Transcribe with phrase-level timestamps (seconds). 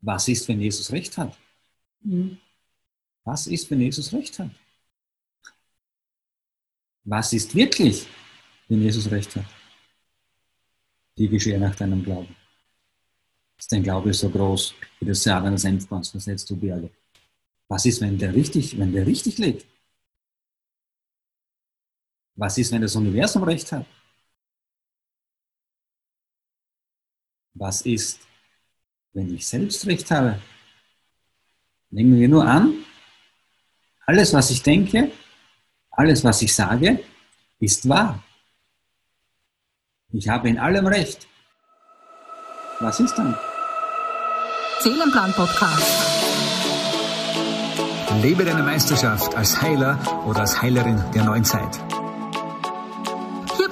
[0.00, 1.36] Was ist, wenn Jesus recht hat?
[2.00, 2.38] Mhm.
[3.24, 4.50] Was ist, wenn Jesus recht hat?
[7.04, 8.06] Was ist wirklich,
[8.68, 9.46] wenn Jesus recht hat?
[11.16, 12.34] Die geschehe nach deinem Glauben.
[13.58, 16.90] Ist dein Glaube so groß wie das Saat eines Senfkorns, versetzt du Berge?
[17.66, 19.66] Was ist, wenn der richtig, wenn der richtig liegt?
[22.36, 23.84] Was ist, wenn das Universum recht hat?
[27.54, 28.27] Was ist,
[29.12, 30.40] wenn ich selbst recht habe?
[31.90, 32.74] Nehmen wir nur an,
[34.06, 35.10] alles, was ich denke,
[35.90, 37.00] alles, was ich sage,
[37.60, 38.22] ist wahr.
[40.12, 41.26] Ich habe in allem recht.
[42.80, 43.36] Was ist dann?
[44.80, 46.18] Seelenplan Podcast.
[48.22, 51.78] Lebe deine Meisterschaft als Heiler oder als Heilerin der neuen Zeit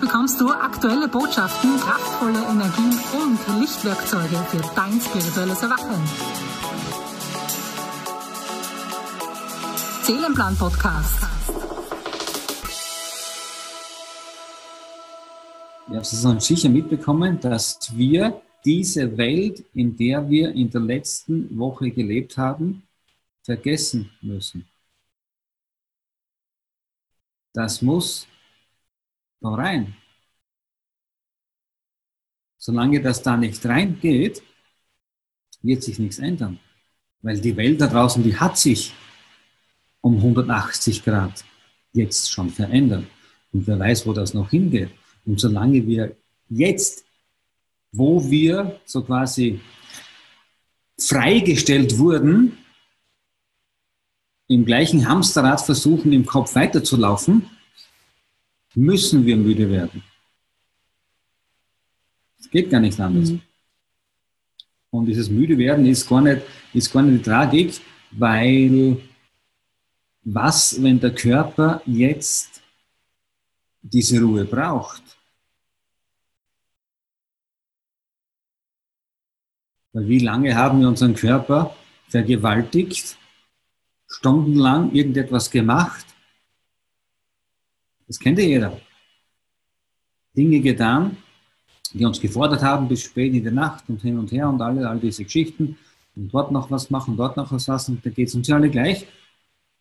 [0.00, 6.02] bekommst du aktuelle Botschaften, kraftvolle Energien und Lichtwerkzeuge für dein spirituelles Erwachen.
[10.02, 11.22] Seelenplan Podcast.
[15.88, 20.80] Ihr habt es dann sicher mitbekommen, dass wir diese Welt, in der wir in der
[20.80, 22.82] letzten Woche gelebt haben,
[23.42, 24.66] vergessen müssen.
[27.52, 28.26] Das muss
[29.50, 29.94] da rein.
[32.56, 34.42] Solange das da nicht reingeht,
[35.62, 36.58] wird sich nichts ändern.
[37.22, 38.92] Weil die Welt da draußen, die hat sich
[40.00, 41.44] um 180 Grad
[41.92, 43.04] jetzt schon verändert.
[43.52, 44.90] Und wer weiß, wo das noch hingeht.
[45.24, 46.16] Und solange wir
[46.48, 47.04] jetzt,
[47.92, 49.60] wo wir so quasi
[50.98, 52.58] freigestellt wurden,
[54.48, 57.50] im gleichen Hamsterrad versuchen, im Kopf weiterzulaufen,
[58.76, 60.04] müssen wir müde werden.
[62.38, 63.30] Es geht gar nicht anders.
[63.30, 63.40] Mhm.
[64.90, 67.80] Und dieses müde werden ist gar nicht, ist gar nicht die Tragik,
[68.12, 68.98] weil
[70.22, 72.62] was, wenn der Körper jetzt
[73.82, 75.02] diese Ruhe braucht?
[79.92, 81.74] Weil wie lange haben wir unseren Körper
[82.08, 83.16] vergewaltigt,
[84.06, 86.15] stundenlang irgendetwas gemacht?
[88.06, 88.80] Das kennt ja jeder.
[90.36, 91.16] Dinge getan,
[91.92, 94.88] die uns gefordert haben bis spät in die Nacht und hin und her und alle,
[94.88, 95.78] all diese Geschichten
[96.14, 98.70] und dort noch was machen, dort noch was lassen, da geht es uns ja alle
[98.70, 99.06] gleich.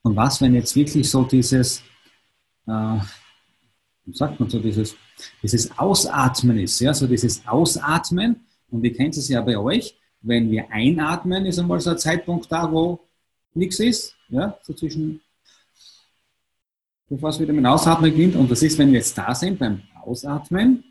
[0.01, 1.79] Und was, wenn jetzt wirklich so dieses,
[2.67, 2.99] äh,
[4.05, 4.95] wie sagt man so, dieses,
[5.41, 10.49] dieses Ausatmen ist, ja, so dieses Ausatmen, und ihr kennt es ja bei euch, wenn
[10.51, 12.99] wir einatmen, ist einmal so ein Zeitpunkt da, wo
[13.53, 15.21] nichts ist, ja, so zwischen,
[17.09, 19.81] bevor es wieder mit Ausatmen beginnt, und das ist, wenn wir jetzt da sind beim
[20.03, 20.83] Ausatmen,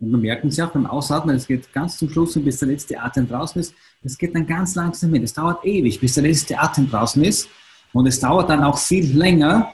[0.00, 2.68] und wir merken es ja auch beim Ausatmen, es geht ganz zum Schluss bis der
[2.68, 3.74] letzte Atem draußen ist.
[4.02, 5.22] Das geht dann ganz langsam hin.
[5.22, 7.48] Es dauert ewig, bis der letzte Atem draußen ist.
[7.92, 9.72] Und es dauert dann auch viel länger,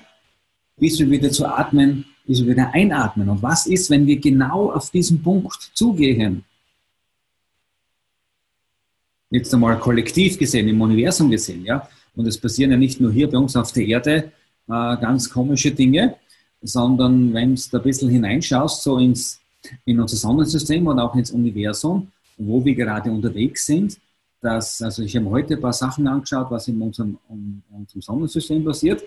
[0.77, 3.31] bis wir wieder zu atmen, bis wir wieder einatmen.
[3.31, 6.45] Und was ist, wenn wir genau auf diesen Punkt zugehen?
[9.31, 11.89] Jetzt einmal kollektiv gesehen, im Universum gesehen, ja.
[12.15, 14.33] Und es passieren ja nicht nur hier bei uns auf der Erde
[14.71, 16.17] äh, ganz komische Dinge,
[16.63, 19.41] sondern wenn du da ein bisschen hineinschaust, so ins
[19.85, 22.09] in unser Sonnensystem und auch ins Universum,
[22.39, 23.99] wo wir gerade unterwegs sind.
[24.41, 28.65] Das, also ich habe heute ein paar Sachen angeschaut, was in unserem, um, unserem Sonnensystem
[28.65, 29.03] passiert.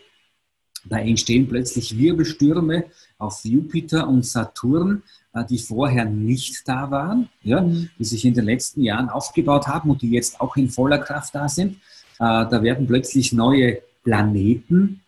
[0.85, 2.85] Da entstehen plötzlich Wirbelstürme
[3.18, 5.01] auf Jupiter und Saturn,
[5.34, 7.90] äh, die vorher nicht da waren, ja, mhm.
[7.97, 11.34] die sich in den letzten Jahren aufgebaut haben und die jetzt auch in voller Kraft
[11.34, 11.75] da sind.
[11.75, 11.78] Äh,
[12.19, 15.02] da werden plötzlich neue Planeten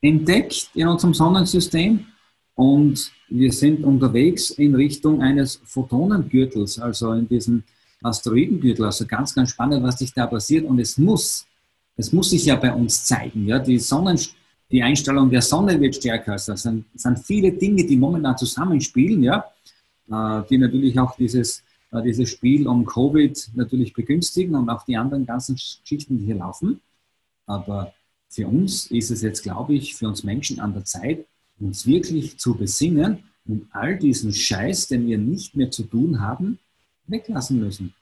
[0.00, 2.06] entdeckt in unserem Sonnensystem
[2.54, 7.62] und wir sind unterwegs in Richtung eines Photonengürtels, also in diesem
[8.02, 8.84] Asteroidengürtel.
[8.84, 10.66] Also ganz, ganz spannend, was sich da passiert.
[10.66, 11.46] Und es muss,
[11.96, 13.46] es muss sich ja bei uns zeigen.
[13.46, 13.58] Ja?
[13.58, 14.18] Die, Sonnen,
[14.70, 16.32] die Einstellung der Sonne wird stärker.
[16.32, 19.44] Also es sind, sind viele Dinge, die momentan zusammenspielen, ja?
[20.10, 21.62] Äh, die natürlich auch dieses,
[21.92, 26.36] äh, dieses Spiel um Covid natürlich begünstigen und auch die anderen ganzen Schichten, die hier
[26.36, 26.80] laufen.
[27.46, 27.92] Aber
[28.30, 31.26] für uns ist es jetzt, glaube ich, für uns Menschen an der Zeit,
[31.58, 36.58] uns wirklich zu besinnen und all diesen Scheiß, den wir nicht mehr zu tun haben,
[37.06, 37.92] weglassen müssen.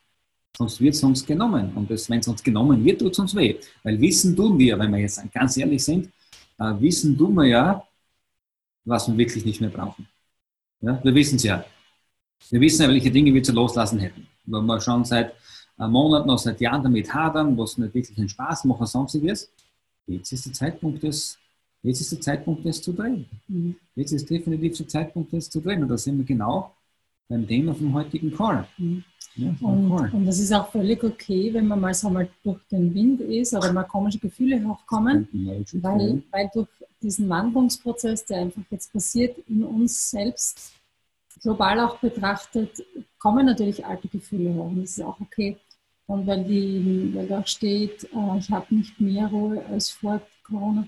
[0.56, 1.72] Sonst wird es uns genommen.
[1.74, 3.56] Und wenn es uns genommen wird, tut es uns weh.
[3.82, 6.10] Weil Wissen tun wir, wenn wir jetzt ganz ehrlich sind,
[6.58, 7.82] äh, Wissen tun wir ja,
[8.84, 10.06] was wir wirklich nicht mehr brauchen.
[10.80, 11.64] Ja, wir wissen es ja.
[12.50, 14.26] Wir wissen ja, welche Dinge wir zu loslassen hätten.
[14.44, 15.32] Wenn wir schon seit
[15.78, 19.50] äh, Monaten oder seit Jahren damit hadern, was nicht wirklich einen Spaß macht sonstiges,
[20.08, 21.38] jetzt ist der Zeitpunkt des
[21.82, 23.26] Jetzt ist der Zeitpunkt, das zu drehen.
[23.46, 23.76] Mhm.
[23.94, 25.82] Jetzt ist definitiv der Zeitpunkt, das zu drehen.
[25.82, 26.74] Und da sind wir genau
[27.28, 28.66] beim Thema vom heutigen Call.
[28.78, 29.04] Mhm.
[29.36, 30.10] Ja, Und, Call.
[30.12, 33.54] und das ist auch völlig okay, wenn man mal so mal durch den Wind ist
[33.54, 36.68] oder mal komische Gefühle hochkommen, weil, weil durch
[37.00, 40.72] diesen Wandlungsprozess, der einfach jetzt passiert, in uns selbst
[41.40, 42.84] global auch betrachtet,
[43.20, 44.66] kommen natürlich alte Gefühle hoch.
[44.66, 45.56] Und das ist auch okay.
[46.08, 50.86] Und weil, die, weil da steht, äh, ich habe nicht mehr Ruhe als vor Corona.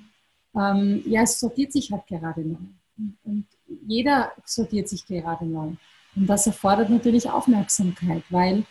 [0.56, 2.56] Ähm, ja, es sortiert sich halt gerade neu.
[2.96, 3.46] Und, und
[3.86, 5.72] jeder sortiert sich gerade neu.
[6.16, 8.64] Und das erfordert natürlich Aufmerksamkeit, weil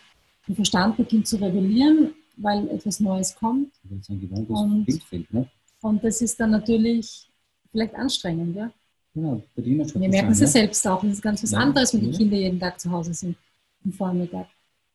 [0.48, 3.72] der Verstand beginnt zu rebellieren, weil etwas Neues kommt.
[3.84, 5.48] Wenn es ein gewohntes Und- Bild fehlt, ne?
[5.82, 7.30] Und das ist dann natürlich
[7.70, 8.54] vielleicht anstrengend.
[8.56, 8.70] Ja?
[9.14, 10.52] Genau, bei dir schon Wir merken es ja ne?
[10.52, 11.00] selbst auch.
[11.02, 12.16] Das ist ganz was Ja, anderes, wenn die ja.
[12.18, 13.36] Kinder jeden Tag zu Hause sind,
[13.84, 14.46] am Vormittag.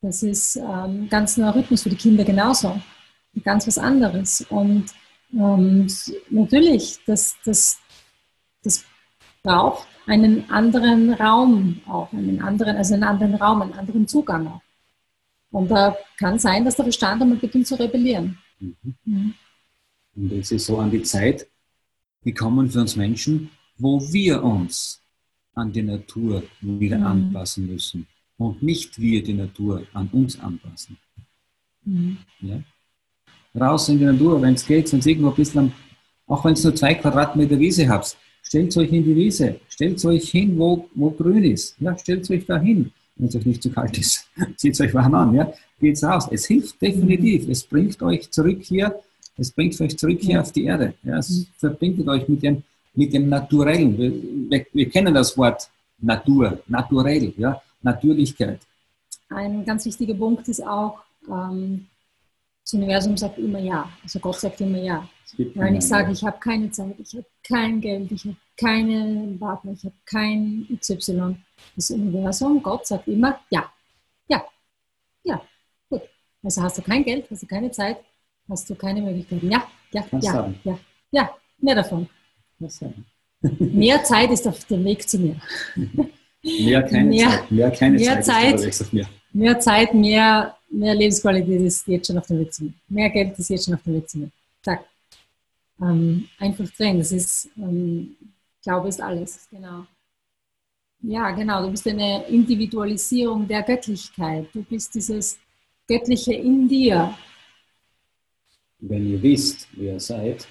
[0.06, 2.80] Das ist ähm, ganz neuer Rhythmus für die Kinder genauso.
[3.44, 4.46] Ganz was anderes.
[4.50, 4.86] Und
[5.34, 5.88] ähm,
[6.30, 7.80] natürlich, das, das,
[8.64, 8.86] das
[9.42, 14.62] braucht einen anderen Raum auch, einen anderen, also einen anderen Raum, einen anderen Zugang auch.
[15.50, 18.38] Und da kann sein, dass der Verstand einmal beginnt zu rebellieren.
[18.60, 18.76] Mhm.
[19.06, 19.34] Mhm.
[20.16, 21.48] Und es ist so an die Zeit
[22.24, 25.02] gekommen für uns Menschen, wo wir uns
[25.56, 27.06] an die Natur wieder Mhm.
[27.08, 28.06] anpassen müssen
[28.38, 30.98] und nicht wir die Natur an uns anpassen.
[31.86, 32.18] Mhm.
[32.42, 32.60] Ja?
[33.60, 35.72] Raus in die Natur, wenn es geht, wenn es irgendwo ein bisschen,
[36.28, 40.30] auch wenn es nur zwei Quadratmeter Wiese habt, stellt euch in die Wiese, stellt euch
[40.30, 41.76] hin, wo, wo grün ist.
[41.80, 44.28] Ja, stellt euch da hin, wenn es euch nicht zu kalt ist.
[44.58, 45.52] Zieht euch warm an, ja?
[45.80, 46.28] geht's raus.
[46.32, 47.48] Es hilft definitiv.
[47.50, 48.96] Es bringt euch zurück hier,
[49.38, 50.42] es bringt euch zurück hier Ja.
[50.42, 50.94] auf die Erde.
[51.04, 51.46] Ja, es Mhm.
[51.58, 53.98] verbindet euch mit dem, mit dem Naturellen.
[53.98, 54.12] Wir,
[54.50, 58.60] wir, wir kennen das Wort Natur, naturell, ja, Natürlichkeit.
[59.30, 61.00] Ein ganz wichtiger Punkt ist auch,
[61.30, 61.88] ähm,
[62.64, 63.88] das Universum sagt immer ja.
[64.04, 65.08] Also Gott sagt immer ja.
[65.38, 69.74] Wenn ich sage, ich habe keine Zeit, ich habe kein Geld, ich habe keinen Partner,
[69.74, 71.36] ich habe kein XY,
[71.76, 73.72] das Universum, Gott sagt immer ja.
[74.28, 74.44] Ja.
[75.24, 75.42] Ja.
[75.90, 76.02] Gut.
[76.44, 77.98] Also hast du kein Geld, hast du keine Zeit,
[78.50, 79.50] hast du keine Möglichkeiten.
[79.52, 80.60] Ja, ja, ja, haben.
[80.64, 80.78] ja,
[81.12, 81.30] ja.
[81.60, 82.10] Mehr davon.
[83.60, 85.40] Mehr Zeit ist auf dem Weg zu mir.
[86.46, 87.52] Mehr keine Mehr- Zeit.
[87.52, 88.60] Mehr keine mehr Zeit.
[88.60, 88.94] Zeit.
[88.94, 89.08] mir.
[89.34, 92.74] Mehr Zeit, mehr, mehr Lebensqualität ist jetzt schon auf dem Weg zu mir.
[92.88, 94.30] Mehr Geld ist jetzt schon auf dem Weg zu mir.
[94.64, 94.86] Zack.
[95.82, 97.00] Ähm, einfach drin.
[97.00, 98.16] Das ist, ähm,
[98.64, 99.86] Glaube ist alles, genau.
[101.02, 101.64] Ja, genau.
[101.64, 104.48] Du bist eine Individualisierung der Göttlichkeit.
[104.54, 105.38] Du bist dieses
[105.88, 107.14] Göttliche in dir.
[108.80, 110.48] Wenn ihr wisst, wer ihr seid,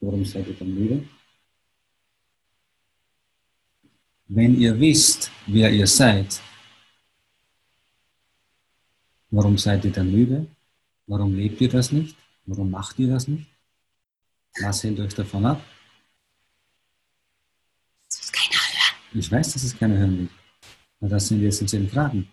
[0.00, 1.04] warum seid ihr dann müde?
[4.34, 6.40] Wenn ihr wisst, wer ihr seid,
[9.30, 10.46] warum seid ihr dann müde?
[11.06, 12.16] Warum lebt ihr das nicht?
[12.46, 13.46] Warum macht ihr das nicht?
[14.62, 15.62] Was hält euch davon ab?
[18.06, 19.20] Das ist keiner hören.
[19.20, 20.28] Ich weiß, dass es keiner hören will.
[21.00, 22.26] Aber das sind die essentiellen Fragen.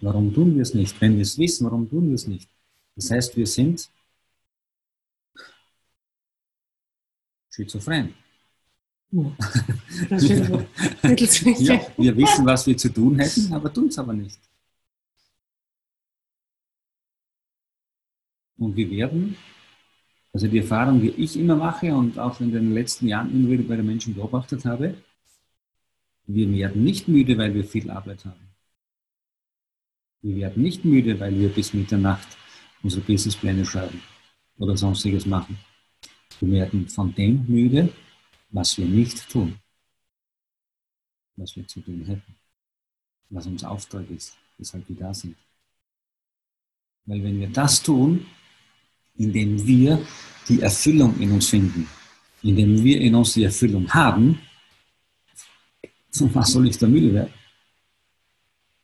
[0.00, 1.00] Warum tun wir es nicht?
[1.00, 2.48] Wenn wir es wissen, warum tun wir es nicht?
[2.96, 3.88] Das heißt, wir sind
[7.50, 8.14] schizophren.
[11.02, 14.38] Mittels Ja, wir wissen, was wir zu tun hätten, aber tun es aber nicht.
[18.58, 19.36] Und wir werden,
[20.32, 23.64] also die Erfahrung, die ich immer mache und auch in den letzten Jahren immer wieder
[23.64, 24.94] bei den Menschen beobachtet habe,
[26.26, 28.46] wir werden nicht müde, weil wir viel Arbeit haben.
[30.22, 32.26] Wir werden nicht müde, weil wir bis Mitternacht
[32.82, 34.02] unsere Businesspläne schreiben
[34.58, 35.58] oder sonstiges machen.
[36.40, 37.90] Wir werden von dem müde,
[38.50, 39.58] was wir nicht tun
[41.36, 42.34] was wir zu tun hätten,
[43.30, 45.36] was unser Auftrag ist, weshalb wir da sind.
[47.04, 48.26] Weil wenn wir das tun,
[49.16, 50.04] indem wir
[50.48, 51.86] die Erfüllung in uns finden,
[52.42, 54.40] indem wir in uns die Erfüllung haben,
[56.20, 57.32] was soll ich da müde werden?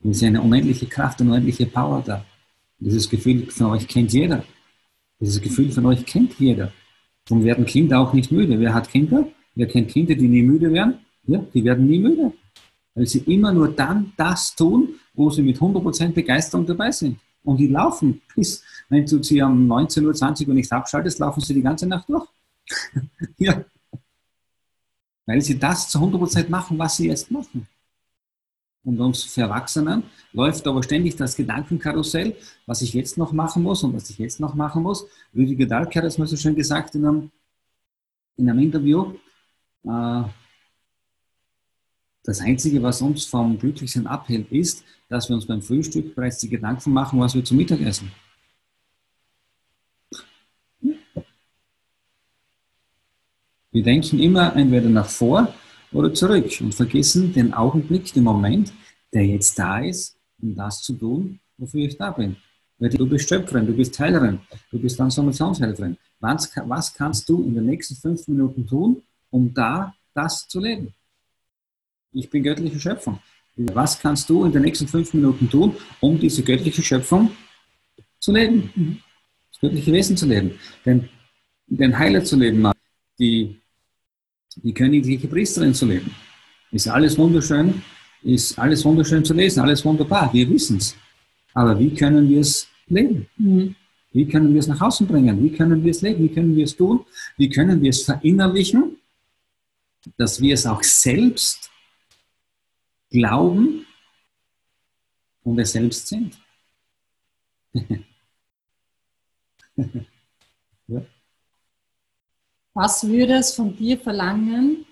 [0.04, 2.24] Es ist eine unendliche Kraft, eine unendliche Power da.
[2.78, 4.44] Dieses Gefühl von euch kennt jeder.
[5.20, 6.72] Dieses Gefühl von euch kennt jeder.
[7.24, 8.58] Darum werden Kinder auch nicht müde.
[8.58, 9.28] Wer hat Kinder?
[9.54, 10.98] Wer kennt Kinder, die nie müde werden?
[11.24, 12.32] Ja, die werden nie müde.
[12.94, 17.18] Weil sie immer nur dann das tun, wo sie mit 100% Begeisterung dabei sind.
[17.44, 21.62] Und die laufen bis, wenn du sie um 19.20 Uhr nicht abschaltest, laufen sie die
[21.62, 22.28] ganze Nacht durch.
[23.38, 23.64] ja.
[25.26, 27.66] Weil sie das zu 100% machen, was sie jetzt machen.
[28.84, 33.84] Und uns für Erwachsenen läuft aber ständig das Gedankenkarussell, was ich jetzt noch machen muss
[33.84, 35.06] und was ich jetzt noch machen muss.
[35.34, 37.30] Rüdiger Dahlke hat es mal so schön gesagt in einem,
[38.36, 39.14] in einem Interview.
[39.84, 40.22] Äh,
[42.24, 46.48] das Einzige, was uns vom Glücklichsein abhält, ist, dass wir uns beim Frühstück bereits die
[46.48, 48.12] Gedanken machen, was wir zum Mittag essen.
[53.72, 55.52] Wir denken immer entweder nach vor
[55.92, 58.72] oder zurück und vergessen den Augenblick, den Moment,
[59.12, 62.36] der jetzt da ist, um das zu tun, wofür ich da bin.
[62.78, 65.96] Du bist Schöpferin, du bist Heilerin, du bist Transformationshelferin.
[66.20, 70.94] Was, was kannst du in den nächsten fünf Minuten tun, um da das zu leben?
[72.12, 73.18] Ich bin göttliche Schöpfung.
[73.56, 77.32] Was kannst du in den nächsten fünf Minuten tun, um diese göttliche Schöpfung
[78.20, 79.02] zu leben?
[79.50, 80.58] Das göttliche Wesen zu leben.
[80.86, 81.08] Den,
[81.66, 82.70] den Heiler zu leben,
[83.18, 83.60] die,
[84.56, 86.14] die königliche Priesterin zu leben.
[86.70, 87.82] Ist alles wunderschön,
[88.22, 90.96] ist alles wunderschön zu lesen, alles wunderbar, wir wissen es.
[91.54, 93.26] Aber wie können wir es leben?
[93.36, 93.74] Mhm.
[94.12, 95.42] Wie können wir es nach außen bringen?
[95.42, 96.22] Wie können wir es leben?
[96.24, 97.04] Wie können wir es tun?
[97.36, 98.96] Wie können wir es verinnerlichen,
[100.16, 101.70] dass wir es auch selbst
[103.10, 103.86] glauben
[105.42, 106.38] und es selbst sind?
[110.86, 111.02] ja.
[112.74, 114.86] Was würde es von dir verlangen,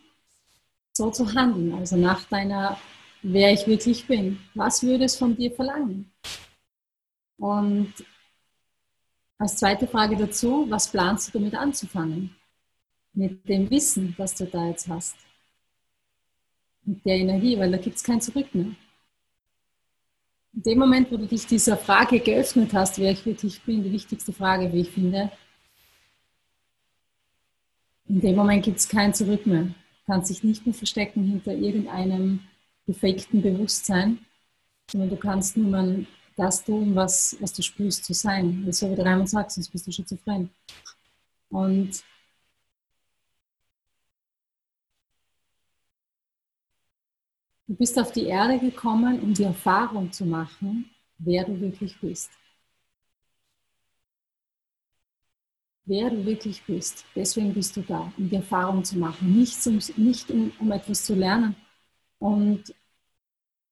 [0.93, 2.79] so zu handeln, also nach deiner,
[3.23, 4.39] wer ich wirklich bin?
[4.55, 6.13] Was würde es von dir verlangen?
[7.39, 7.95] Und
[9.39, 12.37] als zweite Frage dazu, was planst du damit anzufangen?
[13.13, 15.17] Mit dem Wissen, das du da jetzt hast.
[16.85, 18.75] Mit der Energie, weil da gibt es kein Zurück mehr.
[20.53, 23.93] In dem Moment, wo du dich dieser Frage geöffnet hast, wer ich wirklich bin, die
[23.93, 25.31] wichtigste Frage, wie ich finde,
[28.09, 29.63] in dem Moment gibt es kein Zurück mehr.
[29.65, 29.73] Du
[30.07, 32.41] kannst dich nicht mehr verstecken hinter irgendeinem
[32.87, 34.19] gefakten Bewusstsein,
[34.91, 38.65] sondern du kannst nur mal das tun, was, was du spürst zu sein.
[38.67, 40.51] Das ist so wie der Raimund sagt, sonst bist du schizophren.
[41.51, 42.03] Und
[47.71, 52.31] du bist auf die Erde gekommen, um die Erfahrung zu machen, wer du wirklich bist.
[55.85, 57.05] Wer du wirklich bist.
[57.15, 61.05] Deswegen bist du da, um die Erfahrung zu machen, nicht, um, nicht um, um etwas
[61.05, 61.55] zu lernen.
[62.19, 62.75] Und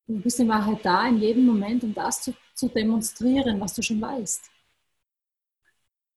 [0.09, 3.83] Du bist in Wahrheit da in jedem Moment, um das zu, zu demonstrieren, was du
[3.83, 4.50] schon weißt.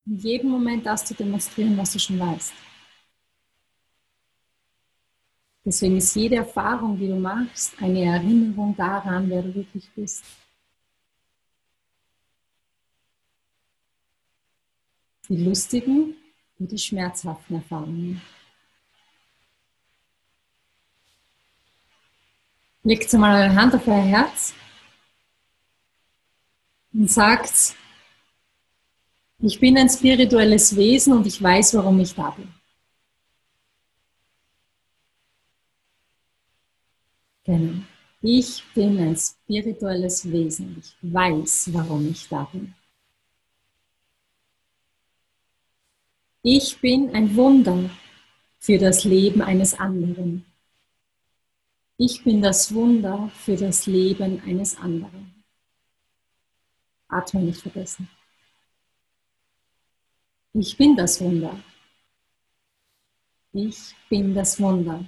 [0.06, 2.54] In jedem Moment das zu demonstrieren, was du schon weißt.
[5.64, 10.24] Deswegen ist jede Erfahrung, die du machst, eine Erinnerung daran, wer du wirklich bist.
[15.30, 16.16] Die lustigen
[16.58, 18.22] und die schmerzhaften Erfahrungen.
[22.84, 24.56] Legt mal eure Hand auf euer Herz
[26.92, 27.76] und sagt,
[29.38, 32.61] ich bin ein spirituelles Wesen und ich weiß, warum ich da bin.
[37.44, 37.84] Genau.
[38.22, 40.78] Ich bin ein spirituelles Wesen.
[40.80, 42.74] Ich weiß, warum ich da bin.
[46.44, 47.90] Ich bin ein Wunder
[48.60, 50.46] für das Leben eines anderen.
[51.98, 55.44] Ich bin das Wunder für das Leben eines anderen.
[57.08, 58.10] Atmen nicht vergessen.
[60.54, 61.60] Ich bin das Wunder.
[63.54, 65.06] Ich bin das Wunder.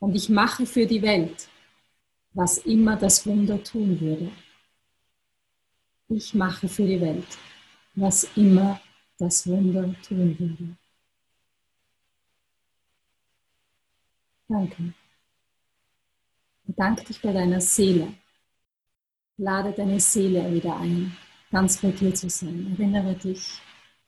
[0.00, 1.48] Und ich mache für die Welt,
[2.32, 4.32] was immer das Wunder tun würde.
[6.08, 7.38] Ich mache für die Welt,
[7.94, 8.80] was immer
[9.18, 10.76] das Wunder tun würde.
[14.48, 14.94] Danke.
[16.64, 18.14] Bedanke dich bei deiner Seele.
[19.36, 21.16] Lade deine Seele wieder ein,
[21.50, 22.76] ganz bei dir zu sein.
[22.78, 23.60] Erinnere dich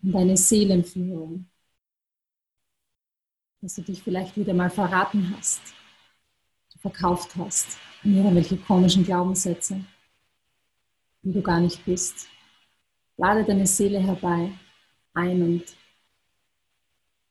[0.03, 1.47] an deine Seelenführung,
[3.61, 5.63] dass du dich vielleicht wieder mal verraten hast,
[6.83, 9.85] verkauft hast in irgendwelche komischen Glaubenssätze,
[11.23, 12.29] die du gar nicht bist.
[13.17, 14.51] Lade deine Seele herbei
[15.15, 15.65] ein und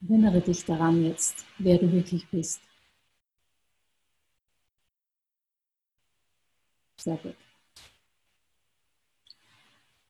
[0.02, 2.62] erinnere dich daran jetzt, wer du wirklich bist.
[6.98, 7.36] Sehr gut.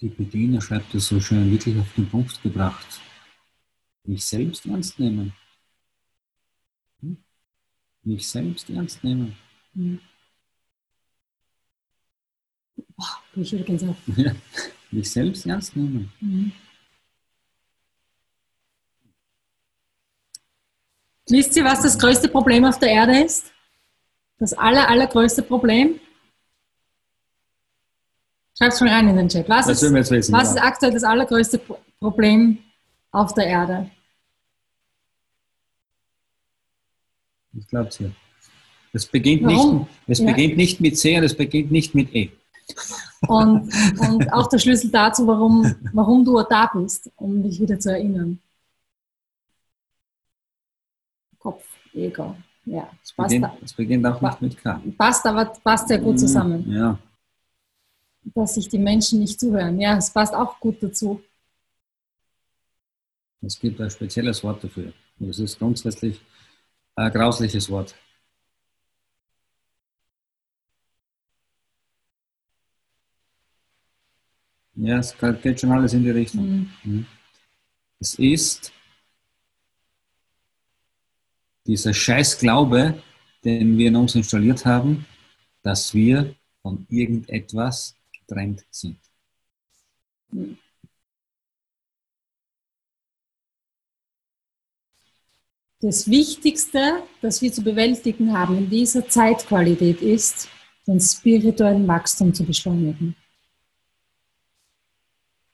[0.01, 2.99] Die Bediener schreibt es so schön, wirklich auf den Punkt gebracht.
[4.03, 5.33] Mich selbst ernst nehmen.
[8.03, 9.37] Mich selbst ernst nehmen.
[9.73, 9.99] Hm.
[12.95, 13.95] Boah, bin ich übrigens auf.
[14.15, 14.33] Ja,
[14.91, 16.11] mich selbst ernst nehmen.
[16.19, 16.51] Mhm.
[21.29, 23.51] Wisst ihr, was das größte Problem auf der Erde ist?
[24.37, 25.99] Das aller, allergrößte Problem?
[28.57, 29.47] Schreib es schon rein in den Chat.
[29.47, 31.59] Was, ist, wissen, was ist aktuell das allergrößte
[31.99, 32.57] Problem
[33.11, 33.91] auf der Erde?
[37.53, 38.11] Ich glaube es hier.
[38.93, 39.67] Es beginnt, nicht,
[40.07, 40.25] es ja.
[40.25, 42.31] beginnt nicht mit C und es beginnt nicht mit E.
[43.27, 47.91] Und, und auch der Schlüssel dazu, warum, warum du da bist, um dich wieder zu
[47.91, 48.39] erinnern.
[51.39, 52.35] Kopf, Ego.
[52.65, 54.81] Ja, es beginnt, es beginnt auch nicht mit K.
[54.97, 56.69] Passt aber passt sehr gut zusammen.
[56.71, 56.99] Ja.
[58.35, 59.79] Dass sich die Menschen nicht zuhören.
[59.79, 61.21] Ja, es passt auch gut dazu.
[63.41, 64.93] Es gibt ein spezielles Wort dafür.
[65.19, 66.21] Und es ist grundsätzlich
[66.95, 67.95] ein grausliches Wort.
[74.75, 76.47] Ja, es geht schon alles in die Richtung.
[76.47, 76.71] Mhm.
[76.83, 77.05] mhm.
[77.99, 78.73] Es ist
[81.67, 83.01] dieser Scheißglaube,
[83.43, 85.05] den wir in uns installiert haben,
[85.61, 88.97] dass wir von irgendetwas getrennt sind.
[95.83, 100.47] Das Wichtigste, das wir zu bewältigen haben in dieser Zeitqualität ist,
[100.85, 103.15] den spirituellen Wachstum zu beschleunigen.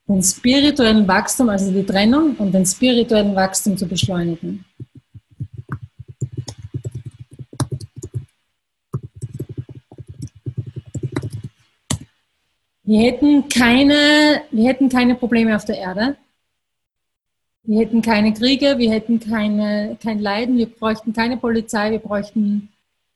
[0.05, 4.65] Den spirituellen Wachstum, also die Trennung und den spirituellen Wachstum zu beschleunigen.
[12.83, 16.17] Wir hätten keine, wir hätten keine Probleme auf der Erde.
[17.67, 22.69] Wir hätten keine Kriege, wir hätten keine, kein Leiden, wir bräuchten keine Polizei, wir bräuchten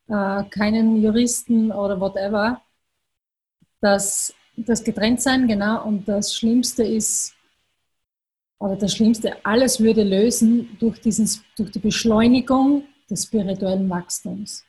[0.10, 2.62] äh, keinen Juristen oder whatever.
[3.80, 5.86] Das, das Getrenntsein, genau.
[5.86, 7.34] Und das Schlimmste ist,
[8.60, 14.66] oder das Schlimmste, alles würde lösen durch, diesen, durch die Beschleunigung des spirituellen Wachstums.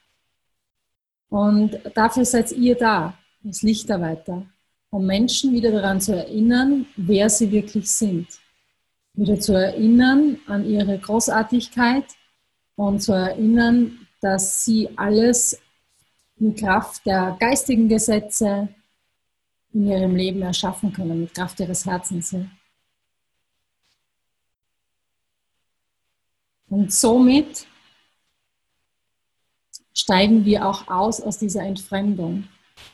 [1.28, 4.46] Und dafür seid ihr da, als Lichtarbeiter
[4.90, 8.28] um Menschen wieder daran zu erinnern, wer sie wirklich sind.
[9.14, 12.04] Wieder zu erinnern an ihre Großartigkeit
[12.76, 15.60] und zu erinnern, dass sie alles
[16.36, 18.68] mit Kraft der geistigen Gesetze
[19.72, 22.34] in ihrem Leben erschaffen können, mit Kraft ihres Herzens.
[26.68, 27.66] Und somit
[29.92, 32.48] steigen wir auch aus aus dieser Entfremdung,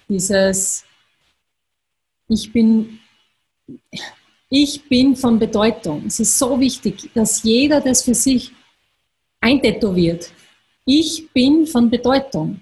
[0.09, 0.85] dieses
[2.29, 2.99] ich bin,
[4.51, 6.05] ich bin von Bedeutung.
[6.07, 8.53] Es ist so wichtig, dass jeder das für sich
[9.41, 10.33] eintätowiert.
[10.85, 12.61] Ich bin von Bedeutung.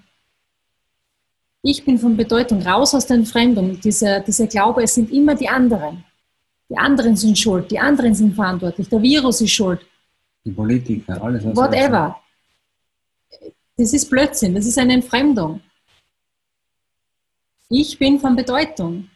[1.63, 2.61] Ich bin von Bedeutung.
[2.61, 3.79] Raus aus der Entfremdung.
[3.79, 6.03] Dieser, dieser Glaube, es sind immer die anderen.
[6.69, 9.79] Die anderen sind schuld, die anderen sind verantwortlich, der Virus ist schuld.
[10.43, 11.45] Die Politiker, alles.
[11.45, 12.19] Was Whatever.
[13.77, 15.61] Das ist Blödsinn, das ist eine Entfremdung.
[17.69, 19.09] Ich bin von Bedeutung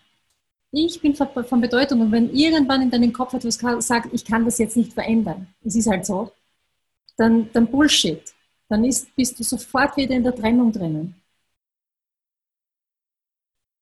[0.72, 4.58] ich bin von Bedeutung und wenn irgendwann in deinem Kopf etwas sagt, ich kann das
[4.58, 6.32] jetzt nicht verändern, es ist halt so,
[7.18, 8.22] dann, dann Bullshit.
[8.70, 11.22] Dann ist, bist du sofort wieder in der Trennung drinnen.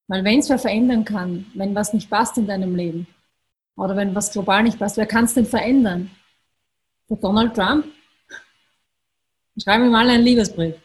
[0.07, 3.05] Weil wenn es wer verändern kann, wenn was nicht passt in deinem Leben
[3.75, 6.09] oder wenn was global nicht passt, wer kann es denn verändern?
[7.07, 7.85] Der Donald Trump?
[9.61, 10.75] Schreib mir mal einen Liebesbrief.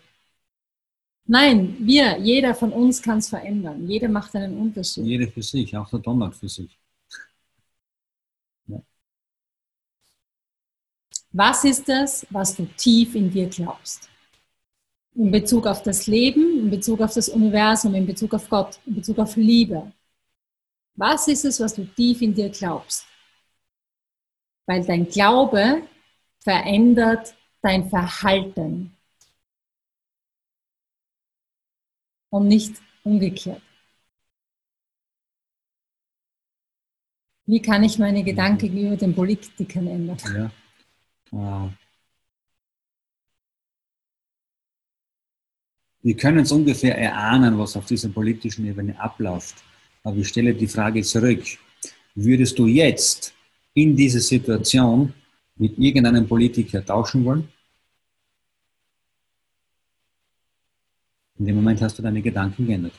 [1.26, 3.86] Nein, wir, jeder von uns kann es verändern.
[3.86, 5.04] Jeder macht einen Unterschied.
[5.04, 6.78] Jeder für sich, auch der Donald für sich.
[8.66, 8.82] Ja.
[11.32, 14.10] Was ist es, was du tief in dir glaubst?
[15.14, 18.96] In Bezug auf das Leben, in Bezug auf das Universum, in Bezug auf Gott, in
[18.96, 19.92] Bezug auf Liebe.
[20.96, 23.06] Was ist es, was du tief in dir glaubst?
[24.66, 25.82] Weil dein Glaube
[26.40, 28.93] verändert dein Verhalten.
[32.34, 33.62] Und nicht umgekehrt.
[37.46, 40.16] Wie kann ich meine Gedanken gegenüber den Politikern ändern?
[40.34, 40.50] Ja.
[41.30, 41.70] Wow.
[46.02, 49.56] Wir können es ungefähr erahnen, was auf dieser politischen Ebene abläuft.
[50.02, 51.44] Aber ich stelle die Frage zurück.
[52.16, 53.32] Würdest du jetzt
[53.74, 55.14] in dieser Situation
[55.54, 57.48] mit irgendeinem Politiker tauschen wollen?
[61.38, 62.94] In dem Moment hast du deine Gedanken geändert.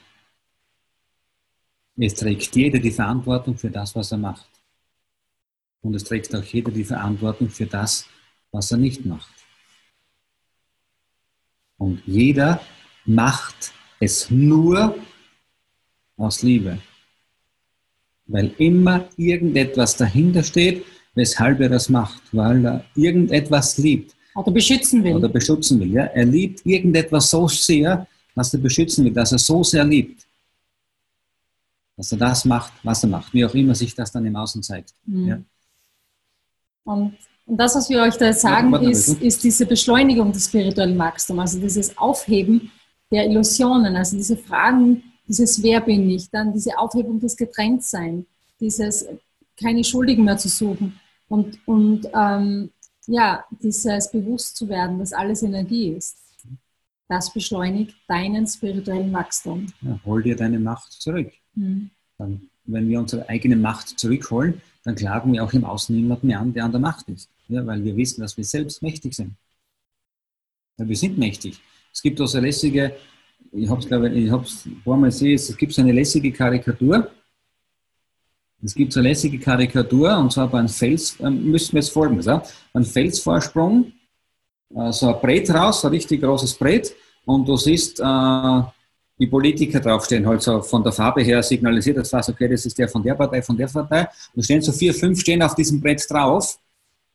[1.97, 4.49] Es trägt jeder die Verantwortung für das, was er macht.
[5.81, 8.05] Und es trägt auch jeder die Verantwortung für das,
[8.51, 9.33] was er nicht macht.
[11.77, 12.59] Und jeder
[13.05, 14.97] macht es nur
[16.17, 16.79] aus Liebe.
[18.25, 24.15] Weil immer irgendetwas dahinter steht, weshalb er das macht, weil er irgendetwas liebt.
[24.35, 25.15] Oder beschützen will.
[25.15, 25.93] Oder beschützen will.
[25.93, 26.05] Ja?
[26.05, 30.27] Er liebt irgendetwas so sehr, was er beschützen will, dass er so sehr liebt,
[31.95, 34.61] dass er das macht, was er macht, wie auch immer sich das dann im Außen
[34.61, 34.93] zeigt.
[35.05, 35.27] Mhm.
[35.27, 35.41] Ja.
[36.83, 40.97] Und, und, das, was wir euch da sagen, ja, ist, ist diese Beschleunigung des spirituellen
[40.99, 42.71] Wachstums, also dieses Aufheben
[43.11, 48.25] der Illusionen, also diese Fragen, dieses Wer bin ich, dann diese Aufhebung des Getrenntseins,
[48.59, 49.05] dieses
[49.59, 52.71] keine Schuldigen mehr zu suchen und, und ähm,
[53.07, 56.17] ja, dieses bewusst zu werden, dass alles Energie ist
[57.07, 59.67] Das beschleunigt deinen spirituellen Wachstum.
[59.81, 61.31] Ja, hol dir deine Macht zurück.
[61.53, 61.91] Mhm.
[62.17, 66.39] Dann, wenn wir unsere eigene Macht zurückholen, dann klagen wir auch im Außen niemanden mehr
[66.39, 67.29] an, der an der Macht ist.
[67.47, 69.35] Ja, weil wir wissen, dass wir selbst mächtig sind.
[70.77, 71.59] Ja, wir sind mächtig.
[71.93, 72.95] Es gibt auch so lässige,
[73.51, 77.09] ich habe es glaube ich, habe es Mal gesehen, es gibt so eine lässige Karikatur.
[78.63, 81.89] Es gibt so eine lässige Karikatur und zwar bei einem Fels, äh, müssen wir es
[81.89, 82.41] folgendes, ja?
[82.73, 83.93] ein Felsvorsprung,
[84.69, 88.61] so ein Brett raus, ein richtig großes Brett und du siehst äh,
[89.17, 92.77] die Politiker draufstehen, halt so von der Farbe her signalisiert das fast, okay, das ist
[92.77, 94.07] der von der Partei, von der Partei.
[94.35, 96.59] Und stehen so vier, fünf stehen auf diesem Brett drauf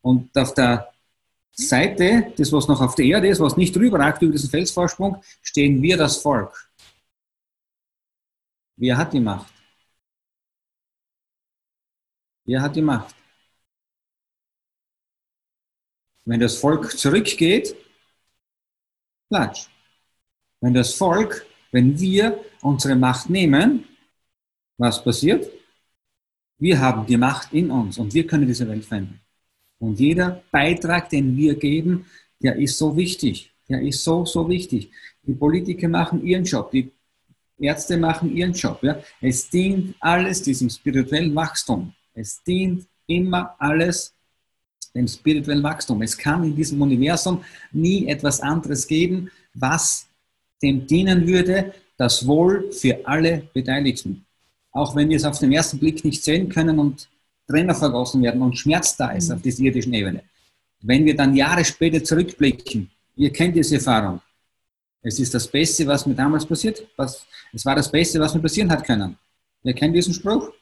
[0.01, 0.89] und auf der
[1.53, 5.83] Seite, das was noch auf der Erde ist, was nicht rüberragt über diesen Felsvorsprung, stehen
[5.83, 6.71] wir das Volk.
[8.77, 9.53] Wer hat die Macht?
[12.47, 13.15] Wer hat die Macht?
[16.25, 17.75] Wenn das Volk zurückgeht,
[19.29, 19.69] platsch.
[20.61, 23.85] Wenn das Volk, wenn wir unsere Macht nehmen,
[24.79, 25.51] was passiert?
[26.59, 29.21] Wir haben die Macht in uns und wir können diese Welt verändern.
[29.79, 32.05] Und jeder Beitrag, den wir geben,
[32.43, 33.53] der ist so wichtig.
[33.69, 34.91] Der ist so, so wichtig.
[35.23, 36.91] Die Politiker machen ihren Job, die
[37.59, 38.83] Ärzte machen ihren Job.
[38.83, 39.01] Ja.
[39.21, 41.95] Es dient alles diesem spirituellen Wachstum.
[42.15, 44.15] Es dient immer alles
[44.95, 46.03] dem spirituellen Wachstum.
[46.03, 50.07] Es kann in diesem Universum nie etwas anderes geben, was
[50.63, 54.25] dem dienen würde, das Wohl für alle Beteiligten.
[54.73, 57.09] Auch wenn wir es auf den ersten Blick nicht sehen können und
[57.47, 59.37] Trainer vergossen werden und Schmerz da ist mhm.
[59.37, 60.23] auf dieser irdischen Ebene.
[60.81, 64.21] Wenn wir dann Jahre später zurückblicken, ihr kennt diese Erfahrung,
[65.03, 68.41] es ist das Beste, was mir damals passiert, was, es war das Beste, was mir
[68.41, 69.17] passieren hat können.
[69.63, 70.53] Ihr kennt diesen Spruch?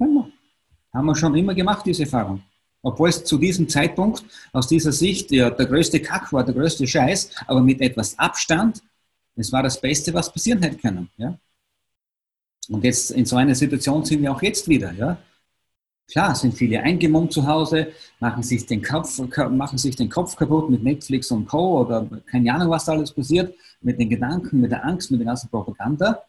[0.00, 2.42] Haben wir schon immer gemacht, diese Erfahrung.
[2.82, 6.86] Obwohl es zu diesem Zeitpunkt aus dieser Sicht ja, der größte Kack war, der größte
[6.86, 8.82] Scheiß, aber mit etwas Abstand,
[9.34, 11.08] es war das Beste, was passieren hätte können.
[11.16, 11.38] Ja?
[12.68, 14.92] Und jetzt in so einer Situation sind wir auch jetzt wieder.
[14.92, 15.18] Ja?
[16.10, 19.18] Klar, sind viele eingemummt zu Hause, machen sich, den Kopf,
[19.50, 21.80] machen sich den Kopf kaputt mit Netflix und Co.
[21.80, 25.26] oder keine Ahnung, was da alles passiert, mit den Gedanken, mit der Angst, mit der
[25.26, 26.22] ganzen Propaganda.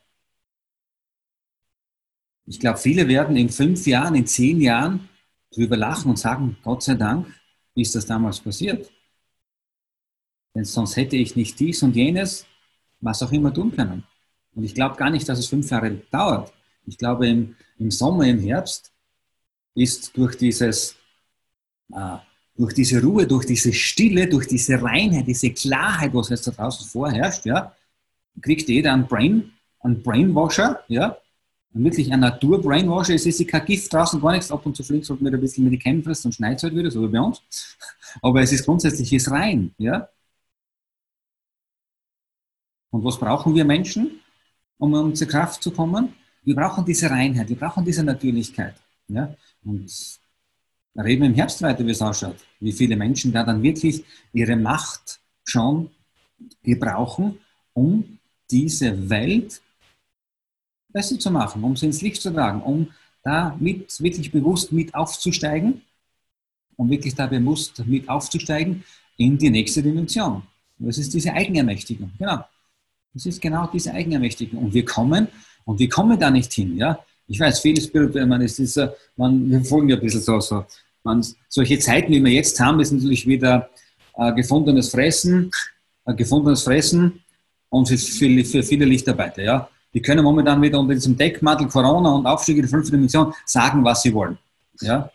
[2.45, 5.07] Ich glaube, viele werden in fünf Jahren, in zehn Jahren
[5.51, 7.27] drüber lachen und sagen, Gott sei Dank
[7.75, 8.91] ist das damals passiert.
[10.55, 12.45] Denn sonst hätte ich nicht dies und jenes,
[12.99, 14.03] was auch immer tun können.
[14.55, 16.51] Und ich glaube gar nicht, dass es fünf Jahre dauert.
[16.85, 18.91] Ich glaube, im, im Sommer, im Herbst
[19.75, 20.95] ist durch dieses,
[21.93, 22.17] äh,
[22.55, 26.87] durch diese Ruhe, durch diese Stille, durch diese Reinheit, diese Klarheit, was jetzt da draußen
[26.87, 27.75] vorherrscht, ja,
[28.41, 31.17] kriegt jeder einen Brain, einen Brainwasher, ja,
[31.71, 33.13] wirklich ein Natur-Brainwasher.
[33.13, 34.51] Es ist kein Gift draußen, gar nichts.
[34.51, 36.75] Ab und zu fliegt sollte man ein bisschen mit die Kämpfe und schneit es halt
[36.75, 37.41] wieder, so wie bei uns.
[38.21, 40.09] Aber es ist grundsätzlich ist rein, ja.
[42.91, 44.19] Und was brauchen wir Menschen,
[44.79, 46.13] um in unsere Kraft zu kommen?
[46.43, 48.75] Wir brauchen diese Reinheit, wir brauchen diese Natürlichkeit.
[49.07, 49.35] Ja?
[49.63, 49.91] Und
[50.95, 52.37] da reden wir im Herbst weiter, wie es ausschaut.
[52.59, 54.03] Wie viele Menschen da dann wirklich
[54.33, 55.91] ihre Macht schon
[56.63, 57.37] gebrauchen,
[57.73, 59.61] um diese Welt
[60.89, 62.87] besser zu machen, um sie ins Licht zu tragen, um
[63.23, 65.81] da mit, wirklich bewusst mit aufzusteigen,
[66.77, 68.83] um wirklich da bewusst mit aufzusteigen
[69.17, 70.43] in die nächste Dimension.
[70.77, 72.43] Das ist diese Eigenermächtigung, genau.
[73.13, 74.63] Das ist genau diese Eigenermächtigung.
[74.63, 75.27] Und wir kommen,
[75.65, 76.99] und wir kommen da nicht hin, ja.
[77.27, 78.79] Ich weiß, viele spirituell, man, es ist,
[79.15, 80.65] man, wir folgen ja ein bisschen so, so.
[81.03, 83.69] Man, solche Zeiten, wie wir jetzt haben, ist natürlich wieder
[84.15, 85.51] äh, gefundenes Fressen,
[86.05, 87.23] äh, gefundenes Fressen
[87.69, 89.69] und für, für, für viele Lichtarbeiter, ja.
[89.93, 93.83] Die können momentan wieder unter diesem Deckmantel Corona und Aufstieg in die fünfte Dimension sagen,
[93.83, 94.37] was sie wollen,
[94.81, 95.09] ja.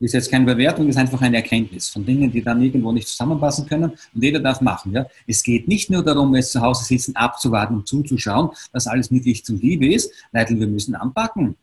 [0.00, 3.66] Ist jetzt keine Bewertung, ist einfach eine Erkenntnis von Dingen, die dann irgendwo nicht zusammenpassen
[3.66, 4.92] können und jeder darf machen.
[4.92, 5.06] Ja?
[5.26, 9.24] Es geht nicht nur darum, jetzt zu Hause sitzen, abzuwarten und zuzuschauen, dass alles mit
[9.24, 10.12] Licht und Liebe ist.
[10.30, 11.56] Leute, wir müssen anpacken.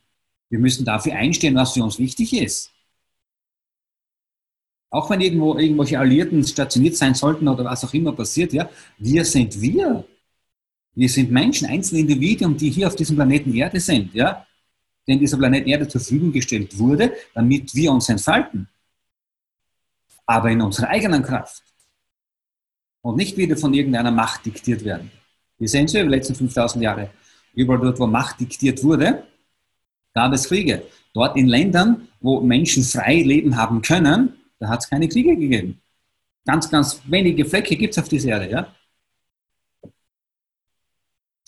[0.49, 2.71] Wir müssen dafür einstehen, was für uns wichtig ist.
[4.89, 9.23] Auch wenn irgendwo irgendwelche Alliierten stationiert sein sollten oder was auch immer passiert, ja, wir
[9.23, 10.05] sind wir.
[10.95, 14.45] Wir sind Menschen, einzelne Individuen, die hier auf diesem Planeten Erde sind, ja
[15.07, 18.67] den dieser Planet Erde zur Verfügung gestellt wurde, damit wir uns entfalten.
[20.25, 21.61] Aber in unserer eigenen Kraft.
[23.01, 25.11] Und nicht wieder von irgendeiner Macht diktiert werden.
[25.59, 27.11] Wir sehen es ja über die letzten 5000 Jahre.
[27.53, 29.23] Überall dort, wo Macht diktiert wurde,
[30.13, 30.83] gab es Kriege.
[31.13, 35.79] Dort in Ländern, wo Menschen frei leben haben können, da hat es keine Kriege gegeben.
[36.45, 38.49] Ganz, ganz wenige Flecke gibt es auf dieser Erde.
[38.49, 38.75] Ja?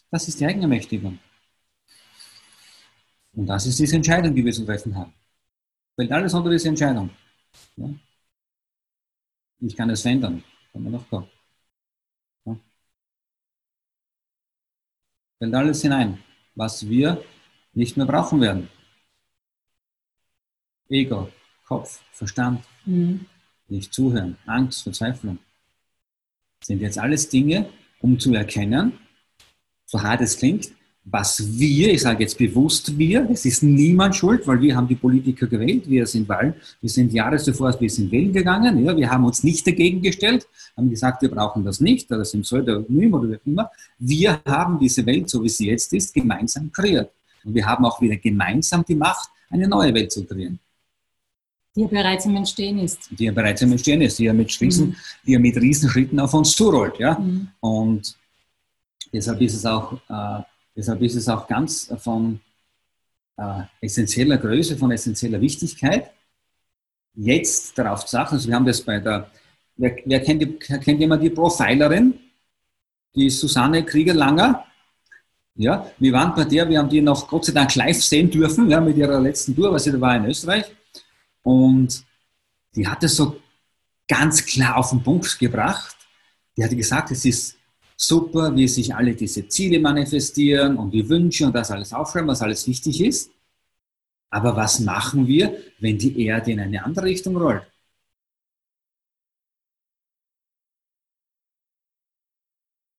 [0.09, 1.19] Das ist die Eigenermächtigung.
[3.33, 5.13] Und das ist diese Entscheidung, die wir zu treffen haben.
[5.95, 7.09] Fällt alles unter diese Entscheidung.
[7.75, 7.89] Ja?
[9.59, 10.43] Ich kann es verändern.
[10.71, 11.27] Kann man noch kommen.
[12.45, 12.57] Ja?
[15.37, 16.19] fällt alles hinein,
[16.55, 17.23] was wir
[17.73, 18.69] nicht mehr brauchen werden.
[20.89, 21.29] Ego,
[21.65, 23.25] Kopf, Verstand, mhm.
[23.67, 25.37] nicht zuhören, Angst, Verzweiflung.
[26.63, 28.97] Sind jetzt alles Dinge, um zu erkennen,
[29.87, 30.69] so hart es klingt,
[31.09, 34.95] was wir, ich sage jetzt bewusst wir, es ist niemand schuld, weil wir haben die
[34.95, 39.09] Politiker gewählt, wir sind Wahlen, wir sind Jahre zuvor, wir sind wählen gegangen, ja, wir
[39.09, 40.45] haben uns nicht dagegen gestellt,
[40.75, 43.71] haben gesagt, wir brauchen das nicht, oder sind Pseudonym oder wie auch immer.
[43.97, 47.09] Wir haben diese Welt, so wie sie jetzt ist, gemeinsam kreiert.
[47.45, 50.59] Und wir haben auch wieder gemeinsam die Macht, eine neue Welt zu kreieren.
[51.73, 53.07] Die ja bereits im Entstehen ist.
[53.11, 54.95] Die ja bereits im Entstehen ist, die ja mit, Riesen, mhm.
[55.25, 56.99] die ja mit Riesenschritten auf uns zurollt.
[56.99, 57.17] Ja?
[57.17, 57.47] Mhm.
[57.61, 58.17] Und
[59.13, 59.93] deshalb ist es auch...
[60.09, 60.43] Äh,
[60.77, 62.39] Deshalb ist es auch ganz von
[63.35, 66.11] äh, essentieller Größe, von essentieller Wichtigkeit,
[67.15, 68.35] jetzt darauf zu achten.
[68.35, 69.27] Also wir haben das bei der,
[69.75, 72.19] wer, wer kennt, die, kennt jemand die Profilerin?
[73.15, 74.65] Die Susanne Krieger-Langer.
[75.55, 78.69] Ja, wir waren bei der, wir haben die noch Gott sei Dank live sehen dürfen,
[78.69, 80.65] ja, mit ihrer letzten Tour, was sie da war in Österreich.
[81.41, 82.05] Und
[82.75, 83.41] die hat es so
[84.07, 85.97] ganz klar auf den Punkt gebracht.
[86.55, 87.56] Die hat gesagt, es ist
[87.97, 92.41] super, wie sich alle diese Ziele manifestieren und die Wünsche und das alles aufschreiben, was
[92.41, 93.31] alles wichtig ist.
[94.29, 97.63] Aber was machen wir, wenn die Erde in eine andere Richtung rollt?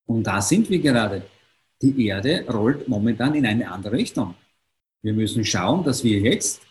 [0.05, 1.23] Und da sind wir gerade.
[1.81, 4.35] Die Erde rollt momentan in eine andere Richtung.
[5.01, 6.61] Wir müssen schauen, dass wir jetzt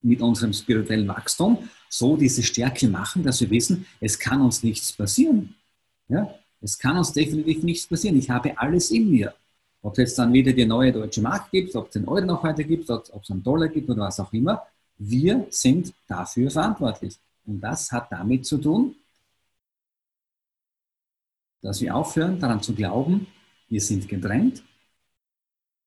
[0.00, 4.92] mit unserem spirituellen Wachstum so diese Stärke machen, dass wir wissen, es kann uns nichts
[4.92, 5.54] passieren.
[6.08, 6.41] Ja?
[6.62, 8.16] Es kann uns definitiv nichts passieren.
[8.16, 9.34] Ich habe alles in mir.
[9.82, 12.44] Ob es jetzt dann wieder die neue deutsche Mark gibt, ob es den Euro noch
[12.44, 14.64] weiter gibt, ob es einen Dollar gibt oder was auch immer,
[14.96, 17.18] wir sind dafür verantwortlich.
[17.44, 18.94] Und das hat damit zu tun,
[21.62, 23.26] dass wir aufhören daran zu glauben,
[23.68, 24.62] wir sind getrennt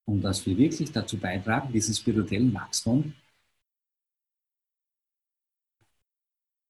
[0.05, 3.13] und dass wir wirklich dazu beitragen, diesen spirituellen Wachstum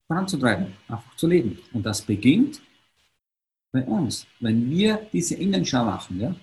[0.07, 1.59] voranzutreiben, einfach zu leben.
[1.73, 2.61] Und das beginnt
[3.75, 4.25] bei uns.
[4.39, 6.33] Wenn wir diese Innenschau machen, ja,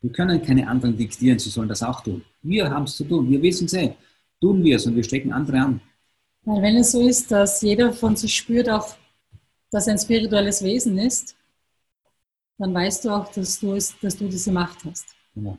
[0.00, 2.24] wir können keine anderen diktieren, sie sollen das auch tun.
[2.42, 3.94] Wir haben es zu tun, wir wissen es eh.
[4.40, 5.80] Tun wir es und wir stecken andere an.
[6.44, 8.96] Weil wenn es so ist, dass jeder von sich spürt auch,
[9.70, 11.36] dass er ein spirituelles Wesen ist,
[12.56, 15.06] dann weißt du auch, dass du, es, dass du diese Macht hast.
[15.34, 15.58] Genau.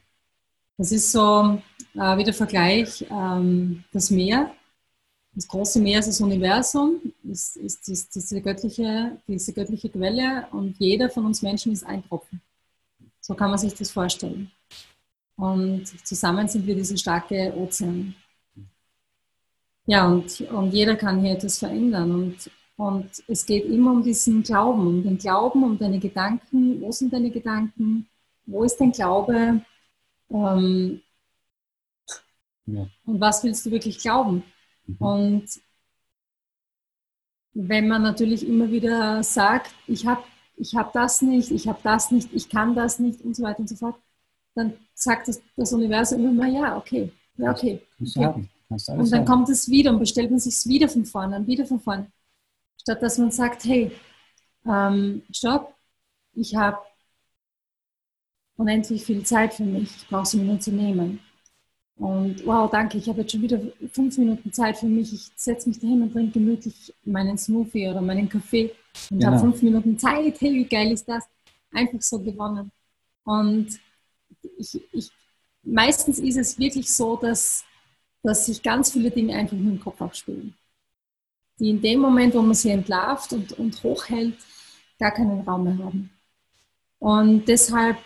[0.78, 1.62] Das ist so
[1.96, 4.52] äh, wie der Vergleich, ähm, das Meer
[5.40, 10.78] das große Meer ist das Universum, ist, ist, ist diese, göttliche, diese göttliche Quelle und
[10.80, 12.42] jeder von uns Menschen ist ein Tropfen.
[13.22, 14.52] So kann man sich das vorstellen.
[15.38, 18.16] Und zusammen sind wir diese starke Ozean.
[19.86, 22.12] Ja, und, und jeder kann hier etwas verändern.
[22.12, 26.82] Und, und es geht immer um diesen Glauben, um den Glauben, um deine Gedanken.
[26.82, 28.10] Wo sind deine Gedanken?
[28.46, 29.62] Wo ist dein Glaube?
[30.32, 31.02] Ähm,
[32.66, 32.88] ja.
[33.06, 34.44] Und was willst du wirklich glauben?
[34.98, 35.48] Und
[37.54, 40.24] wenn man natürlich immer wieder sagt, ich habe
[40.56, 43.60] ich hab das nicht, ich habe das nicht, ich kann das nicht und so weiter
[43.60, 43.96] und so fort,
[44.56, 47.82] dann sagt das, das Universum immer mal, ja, okay, ja, okay.
[48.00, 48.50] okay.
[48.70, 51.80] Und dann kommt es wieder und bestellt man sich wieder von vorne und wieder von
[51.80, 52.12] vorne.
[52.80, 53.92] Statt dass man sagt, hey,
[54.66, 55.74] ähm, stopp,
[56.34, 56.78] ich habe
[58.58, 61.20] unendlich viel Zeit für mich, ich brauche sie mir nur zu nehmen.
[62.00, 63.60] Und wow, danke, ich habe jetzt schon wieder
[63.92, 65.14] fünf Minuten Zeit für mich.
[65.14, 68.74] Ich setze mich dahin und trinke gemütlich meinen Smoothie oder meinen Kaffee
[69.12, 69.34] und genau.
[69.34, 70.40] habe fünf Minuten Zeit.
[70.40, 71.26] Hey, wie geil ist das?
[71.74, 72.72] Einfach so gewonnen.
[73.26, 73.78] Und
[74.58, 75.12] ich, ich,
[75.62, 77.66] meistens ist es wirklich so, dass,
[78.24, 80.56] dass sich ganz viele Dinge einfach nur im Kopf abspielen.
[81.60, 84.38] Die in dem Moment, wo man sie entlarvt und, und hochhält,
[85.00, 86.10] gar keinen Raum mehr haben.
[87.00, 87.98] Und deshalb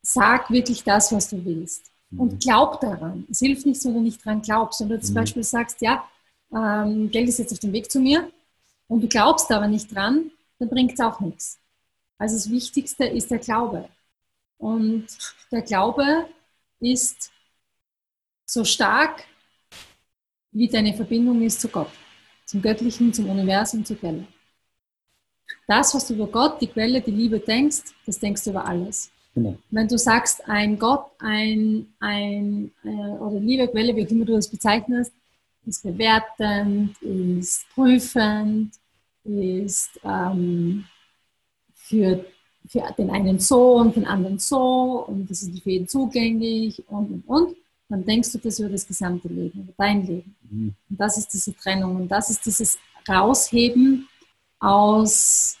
[0.00, 2.38] sag wirklich das, was du willst und mhm.
[2.38, 3.26] glaub daran.
[3.30, 4.80] Es hilft nicht, wenn du nicht daran glaubst.
[4.80, 5.20] Wenn du zum mhm.
[5.20, 6.08] Beispiel sagst, ja,
[6.52, 8.30] ähm, Geld ist jetzt auf dem Weg zu mir
[8.88, 11.58] und du glaubst aber nicht dran, dann bringt es auch nichts.
[12.18, 13.88] Also das Wichtigste ist der Glaube.
[14.58, 15.06] Und
[15.50, 16.28] der Glaube
[16.80, 17.30] ist
[18.46, 19.24] so stark,
[20.52, 21.90] wie deine Verbindung ist zu Gott,
[22.46, 24.26] zum Göttlichen, zum Universum, zur Quelle.
[25.68, 29.10] Das, was du über Gott, die Quelle, die Liebe denkst, das denkst du über alles.
[29.36, 29.54] Genau.
[29.70, 34.32] Wenn du sagst, ein Gott, ein, ein äh, oder liebe Quelle, wie auch immer du
[34.32, 35.12] das bezeichnest,
[35.66, 38.72] ist bewertend, ist prüfend,
[39.24, 40.86] ist ähm,
[41.74, 42.24] für,
[42.66, 47.10] für den einen so und den anderen so und das ist für jeden zugänglich und
[47.10, 47.56] und und,
[47.90, 50.34] dann denkst du das über das gesamte Leben, über dein Leben.
[50.48, 50.74] Mhm.
[50.88, 54.08] Und das ist diese Trennung und das ist dieses Rausheben
[54.58, 55.58] aus,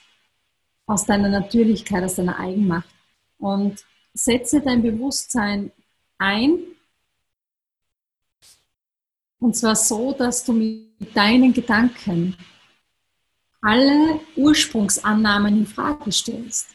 [0.86, 2.95] aus deiner Natürlichkeit, aus deiner Eigenmacht.
[3.38, 5.70] Und setze dein Bewusstsein
[6.18, 6.58] ein.
[9.38, 12.36] Und zwar so, dass du mit deinen Gedanken
[13.60, 16.68] alle Ursprungsannahmen in Frage stellst.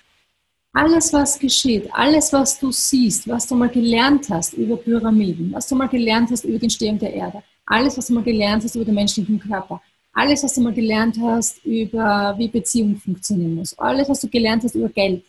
[0.74, 5.68] Alles, was geschieht, alles, was du siehst, was du mal gelernt hast über Pyramiden, was
[5.68, 8.76] du mal gelernt hast über die Entstehung der Erde, alles, was du mal gelernt hast
[8.76, 9.82] über den menschlichen Körper,
[10.14, 14.64] alles, was du mal gelernt hast über wie Beziehung funktionieren muss, alles, was du gelernt
[14.64, 15.26] hast über Geld,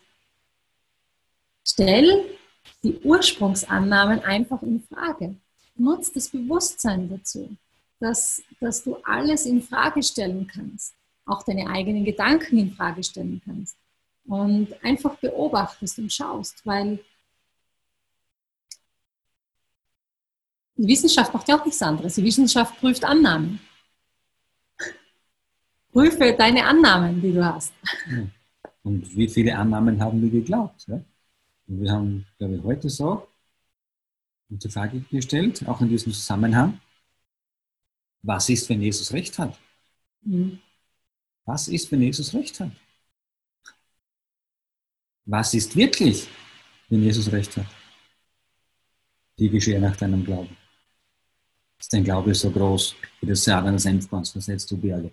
[1.63, 2.25] stell
[2.83, 5.35] die Ursprungsannahmen einfach in Frage.
[5.75, 7.55] Nutz das Bewusstsein dazu,
[7.99, 10.93] dass, dass du alles in Frage stellen kannst,
[11.25, 13.77] auch deine eigenen Gedanken in Frage stellen kannst
[14.25, 16.99] und einfach beobachtest und schaust, weil
[20.75, 22.15] die Wissenschaft macht ja auch nichts anderes.
[22.15, 23.59] Die Wissenschaft prüft Annahmen.
[25.91, 27.71] Prüfe deine Annahmen, die du hast.
[28.83, 30.87] Und wie viele Annahmen haben wir geglaubt?
[30.87, 30.99] Ja?
[31.67, 33.27] Und wir haben, glaube ich, heute so
[34.49, 36.79] die Frage gestellt, auch in diesem Zusammenhang,
[38.21, 39.57] was ist, wenn Jesus recht hat?
[40.21, 40.59] Mhm.
[41.45, 42.71] Was ist, wenn Jesus recht hat?
[45.25, 46.27] Was ist wirklich,
[46.89, 47.67] wenn Jesus recht hat?
[49.39, 50.55] Die geschehe nach deinem Glauben.
[51.79, 55.11] Ist dein Glaube so groß wie das Saat eines Senfkorns, versetzt du Berge?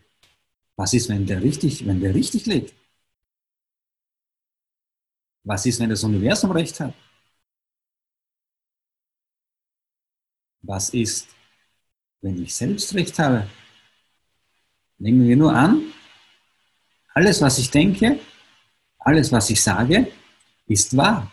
[0.77, 2.75] Was ist, wenn der richtig, wenn der richtig liegt?
[5.45, 6.95] Was ist, wenn das Universum recht hat?
[10.63, 11.29] Was ist,
[12.21, 13.49] wenn ich selbst recht habe?
[14.99, 15.93] Nehmen wir nur an,
[17.15, 18.21] alles, was ich denke,
[18.99, 20.13] alles, was ich sage,
[20.67, 21.31] ist wahr.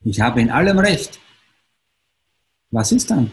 [0.00, 1.18] Ich habe in allem recht.
[2.70, 3.30] Was ist dann?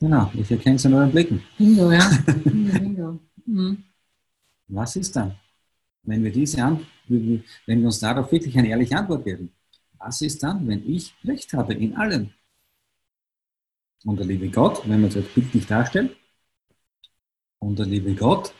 [0.00, 1.42] Genau, ich erkenne es in euren Blicken.
[1.58, 2.10] Bingo, ja.
[2.44, 3.18] Bingo.
[3.46, 3.84] Mhm.
[4.68, 5.36] Was ist dann,
[6.02, 6.58] wenn wir, diese
[7.08, 9.52] wenn wir uns darauf wirklich eine ehrliche Antwort geben?
[9.98, 12.30] Was ist dann, wenn ich Recht habe in allem?
[14.04, 16.16] Und der liebe Gott, wenn man das bildlich darstellt,
[17.58, 18.52] und der liebe Gott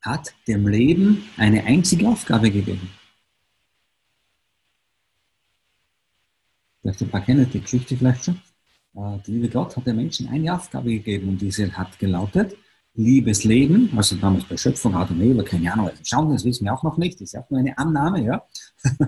[0.00, 2.90] hat dem Leben eine einzige Aufgabe gegeben.
[6.80, 8.36] Vielleicht ein paar kennen die Geschichte vielleicht schon.
[8.94, 12.56] Äh, der liebe Gott hat dem Menschen eine Aufgabe gegeben und diese hat gelautet,
[12.98, 16.74] liebes Leben, also damals bei Schöpfung, Adam, Eva, keine Ahnung, also schauen, das wissen wir
[16.74, 18.46] auch noch nicht, das ist auch nur eine Annahme, ja.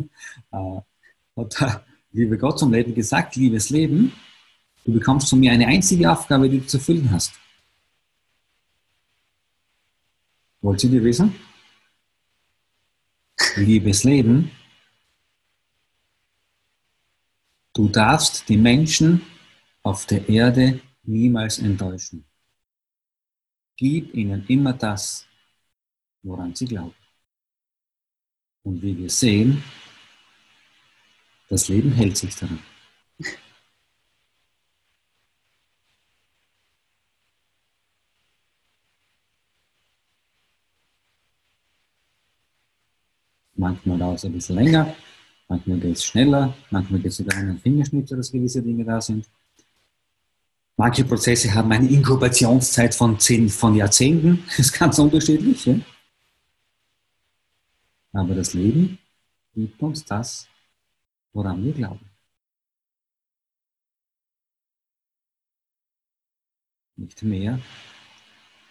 [0.53, 0.81] Äh,
[1.37, 4.13] hat der liebe Gott zum Leben gesagt, liebes Leben,
[4.85, 7.33] du bekommst von mir eine einzige Aufgabe, die du zu erfüllen hast.
[10.61, 11.35] Wollt ihr die wissen?
[13.57, 14.51] Liebes Leben,
[17.73, 19.23] du darfst die Menschen
[19.83, 22.25] auf der Erde niemals enttäuschen.
[23.81, 25.27] Gib ihnen immer das,
[26.23, 26.95] woran sie glauben.
[28.63, 29.65] Und wie wir sehen,
[31.49, 32.59] das Leben hält sich daran.
[43.55, 44.95] Manchmal dauert es ein bisschen länger,
[45.49, 49.27] manchmal geht es schneller, manchmal geht es sogar einen Fingerschnitt, dass gewisse Dinge da sind.
[50.81, 55.67] Manche Prozesse haben eine Inkubationszeit von, zehn, von Jahrzehnten, das ist ganz unterschiedlich.
[55.67, 55.79] Ja?
[58.15, 58.99] Aber das Leben
[59.55, 60.49] gibt uns das,
[61.35, 62.09] woran wir glauben.
[66.97, 67.61] Nicht mehr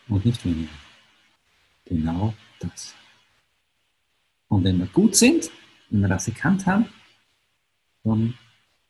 [0.08, 0.74] und nicht weniger.
[1.86, 2.96] Genau das.
[4.48, 5.52] Und wenn wir gut sind,
[5.92, 6.90] wenn wir das erkannt haben,
[8.04, 8.34] dann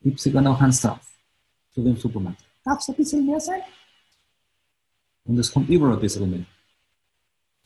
[0.01, 1.05] gibt es sogar noch eins drauf.
[1.75, 2.48] Wie im Supermarkt.
[2.69, 3.61] Darf es ein bisschen mehr sein?
[5.23, 6.45] Und es kommt überall ein bisschen mehr.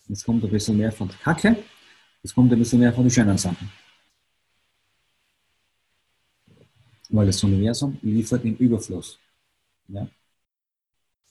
[0.10, 1.62] Es kommt ein bisschen mehr von der Kacke,
[2.24, 3.70] es kommt ein bisschen mehr von den schönen Sachen.
[7.10, 9.20] Weil das Universum liefert im Überfluss.
[9.90, 10.08] Ja?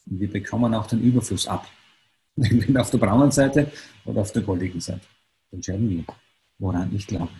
[0.06, 1.66] Und wir bekommen auch den Überfluss ab.
[2.36, 3.72] Entweder auf der braunen Seite
[4.04, 5.06] oder auf der goldigen Seite.
[5.50, 6.04] Entscheiden wir
[6.58, 7.32] woran ich glaube.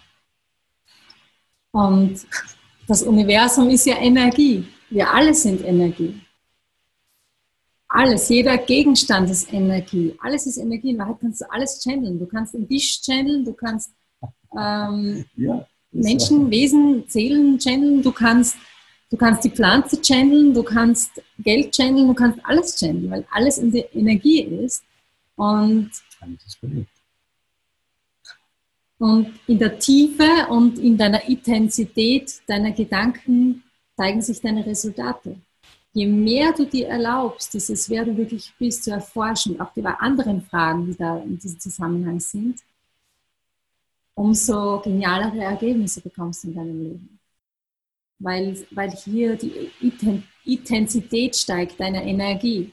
[1.73, 2.27] Und
[2.89, 4.67] das Universum ist ja Energie.
[4.93, 6.21] Wir alle sind Energie.
[7.89, 10.15] Alles, jeder Gegenstand ist Energie.
[10.21, 10.91] Alles ist Energie.
[10.91, 12.19] In Wahrheit kannst du alles channeln.
[12.19, 13.91] Du kannst den Tisch channeln, du kannst
[14.59, 18.57] ähm, ja, Menschen, Wesen, Seelen channeln, du kannst,
[19.11, 23.59] du kannst die Pflanze channeln, du kannst Geld channeln, du kannst alles channeln, weil alles
[23.59, 24.85] in der Energie ist.
[25.37, 25.91] Und
[28.99, 33.63] und in der Tiefe und in deiner Intensität deiner Gedanken
[34.03, 35.37] zeigen sich deine Resultate.
[35.93, 40.43] Je mehr du dir erlaubst, dieses Wer du wirklich bist, zu erforschen, auch die anderen
[40.43, 42.61] Fragen, die da in diesem Zusammenhang sind,
[44.15, 47.19] umso genialere Ergebnisse bekommst du in deinem Leben.
[48.19, 49.71] Weil, weil hier die
[50.45, 52.73] Intensität steigt, deiner Energie.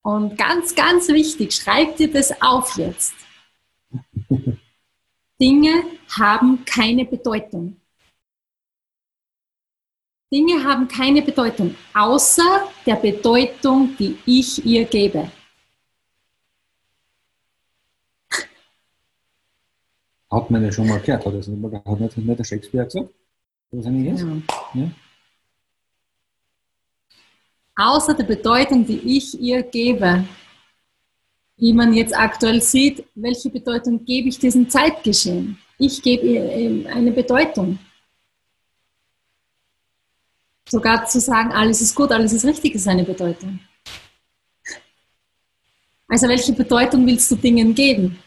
[0.00, 3.14] Und ganz, ganz wichtig, schreib dir das auf jetzt.
[5.38, 7.81] Dinge haben keine Bedeutung.
[10.32, 15.30] Dinge haben keine Bedeutung, außer der Bedeutung, die ich ihr gebe.
[20.30, 23.10] Hat man ja schon mal gehört, hat das nicht, hat nicht, nicht der Shakespeare gesagt?
[23.70, 24.22] Was eigentlich ist?
[24.22, 24.80] Ja.
[24.80, 24.90] ja.
[27.76, 30.24] Außer der Bedeutung, die ich ihr gebe,
[31.56, 35.58] wie man jetzt aktuell sieht, welche Bedeutung gebe ich diesem Zeitgeschehen?
[35.78, 37.78] Ich gebe ihr eine Bedeutung.
[40.72, 43.60] Sogar zu sagen, alles ist gut, alles ist richtig, ist eine Bedeutung.
[46.08, 48.18] Also welche Bedeutung willst du Dingen geben?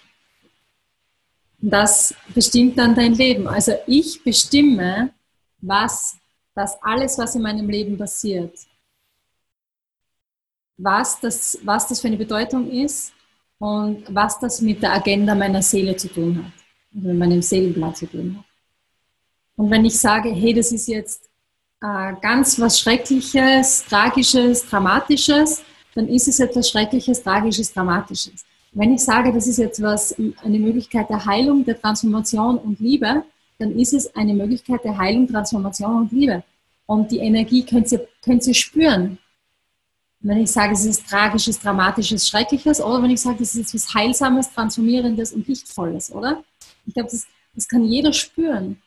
[1.58, 3.48] Das bestimmt dann dein Leben.
[3.48, 5.12] Also ich bestimme,
[5.60, 6.18] was
[6.54, 8.56] das alles, was in meinem Leben passiert,
[10.78, 13.12] was das, was das für eine Bedeutung ist
[13.58, 16.54] und was das mit der Agenda meiner Seele zu tun hat,
[16.92, 18.46] mit meinem Seelenblatt zu tun hat.
[19.56, 21.28] Und wenn ich sage, hey, das ist jetzt
[21.82, 25.64] äh, ganz was Schreckliches, Tragisches, Dramatisches,
[25.94, 28.46] dann ist es etwas Schreckliches, Tragisches, Dramatisches.
[28.74, 33.24] Wenn ich sage, das ist jetzt was, eine Möglichkeit der Heilung, der Transformation und Liebe,
[33.58, 36.44] dann ist es eine Möglichkeit der Heilung, Transformation und Liebe.
[36.86, 39.18] Und die Energie könnt ihr, könnt ihr spüren.
[40.20, 43.94] Wenn ich sage, es ist Tragisches, Dramatisches, Schreckliches, oder wenn ich sage, das ist etwas
[43.94, 46.44] Heilsames, Transformierendes und Lichtvolles, oder?
[46.86, 48.82] Ich glaube, das, das kann jeder spüren.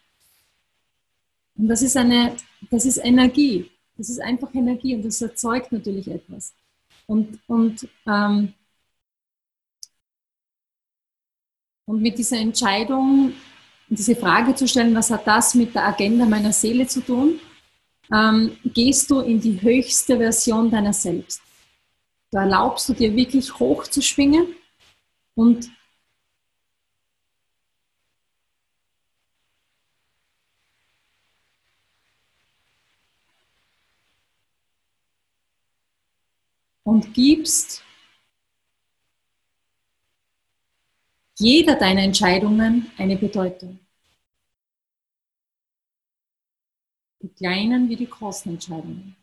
[1.59, 2.37] Und das ist eine,
[2.71, 3.71] das ist Energie.
[3.97, 6.55] Das ist einfach Energie und das erzeugt natürlich etwas.
[7.07, 8.55] Und, und ähm,
[11.89, 13.33] Und mit dieser Entscheidung,
[13.89, 17.41] diese Frage zu stellen, was hat das mit der Agenda meiner Seele zu tun,
[18.13, 21.41] ähm, gehst du in die höchste Version deiner selbst.
[22.31, 24.49] Da erlaubst du dir wirklich hoch zu schwingen
[25.35, 25.71] und
[36.89, 37.85] und gibst
[41.39, 43.79] jeder deiner Entscheidungen eine Bedeutung.
[47.21, 49.15] Die kleinen wie die großen Entscheidungen.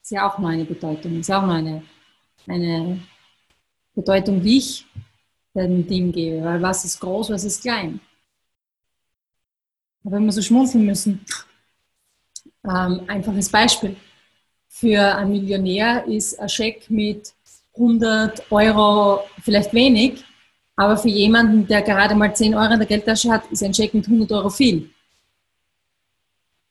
[0.00, 1.82] Ist ja auch nur eine Bedeutung, ist auch eine,
[2.46, 3.06] eine
[3.94, 4.86] Bedeutung, wie ich
[5.54, 8.00] dem Ding gebe, weil was ist groß, was ist klein.
[10.04, 11.22] Aber wenn wir so schmunzeln müssen,
[12.64, 13.94] ähm, einfaches Beispiel.
[14.80, 17.34] Für einen Millionär ist ein Scheck mit
[17.74, 20.24] 100 Euro vielleicht wenig,
[20.76, 23.92] aber für jemanden, der gerade mal 10 Euro in der Geldtasche hat, ist ein Scheck
[23.92, 24.88] mit 100 Euro viel.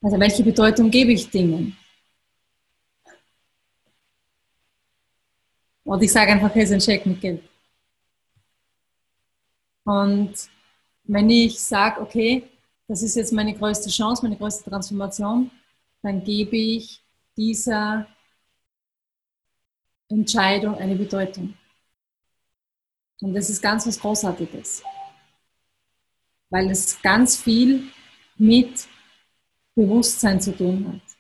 [0.02, 1.76] Also welche Bedeutung gebe ich Dingen?
[5.84, 7.44] Und ich sage einfach, hier ist ein Scheck mit Geld.
[9.84, 10.34] Und
[11.04, 12.44] wenn ich sage, okay,
[12.88, 15.52] das ist jetzt meine größte Chance, meine größte Transformation,
[16.02, 17.02] dann gebe ich
[17.38, 18.08] dieser
[20.10, 21.54] Entscheidung eine Bedeutung.
[23.22, 24.84] Und das ist ganz was Großartiges,
[26.50, 27.92] weil es ganz viel
[28.38, 28.88] mit
[29.76, 31.18] Bewusstsein zu tun hat.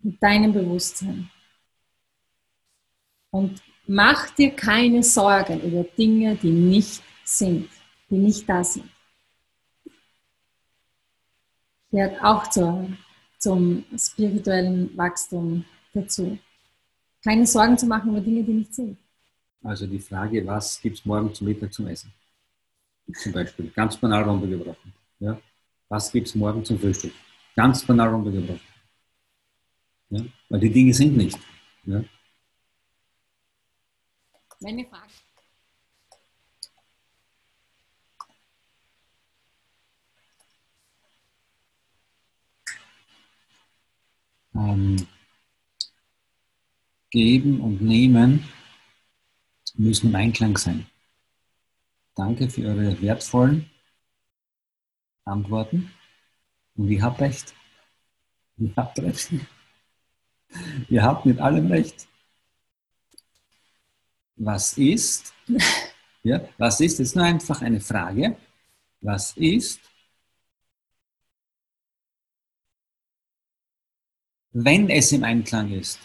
[0.00, 1.30] Mit deinem Bewusstsein.
[3.30, 7.68] Und mach dir keine Sorgen über Dinge, die nicht sind,
[8.08, 8.90] die nicht da sind.
[11.90, 12.88] Gehört auch zur,
[13.46, 16.36] zum spirituellen Wachstum dazu.
[17.22, 18.98] Keine Sorgen zu machen über Dinge, die nicht sind.
[19.62, 22.12] Also die Frage, was gibt es morgen zum Mittag zum Essen?
[23.22, 24.92] Zum Beispiel, ganz banal runtergebrochen.
[25.20, 25.40] Ja?
[25.88, 27.12] Was gibt es morgen zum Frühstück?
[27.54, 28.68] Ganz banal runtergebrochen.
[30.10, 30.24] Ja?
[30.48, 31.38] Weil die Dinge sind nicht.
[31.84, 32.02] Ja?
[34.60, 35.12] Meine Frage.
[44.56, 45.06] Ähm,
[47.10, 48.48] geben und nehmen
[49.74, 50.86] müssen im Einklang sein.
[52.14, 53.70] Danke für eure wertvollen
[55.24, 55.90] Antworten.
[56.74, 57.54] Und ihr habt recht.
[58.56, 59.30] Ihr habt recht.
[60.88, 62.06] Ihr habt mit allem recht.
[64.36, 65.34] Was ist?
[66.22, 66.98] Ja, was ist?
[66.98, 68.36] Das ist nur einfach eine Frage.
[69.00, 69.80] Was ist,
[74.58, 75.98] wenn es im Einklang ist.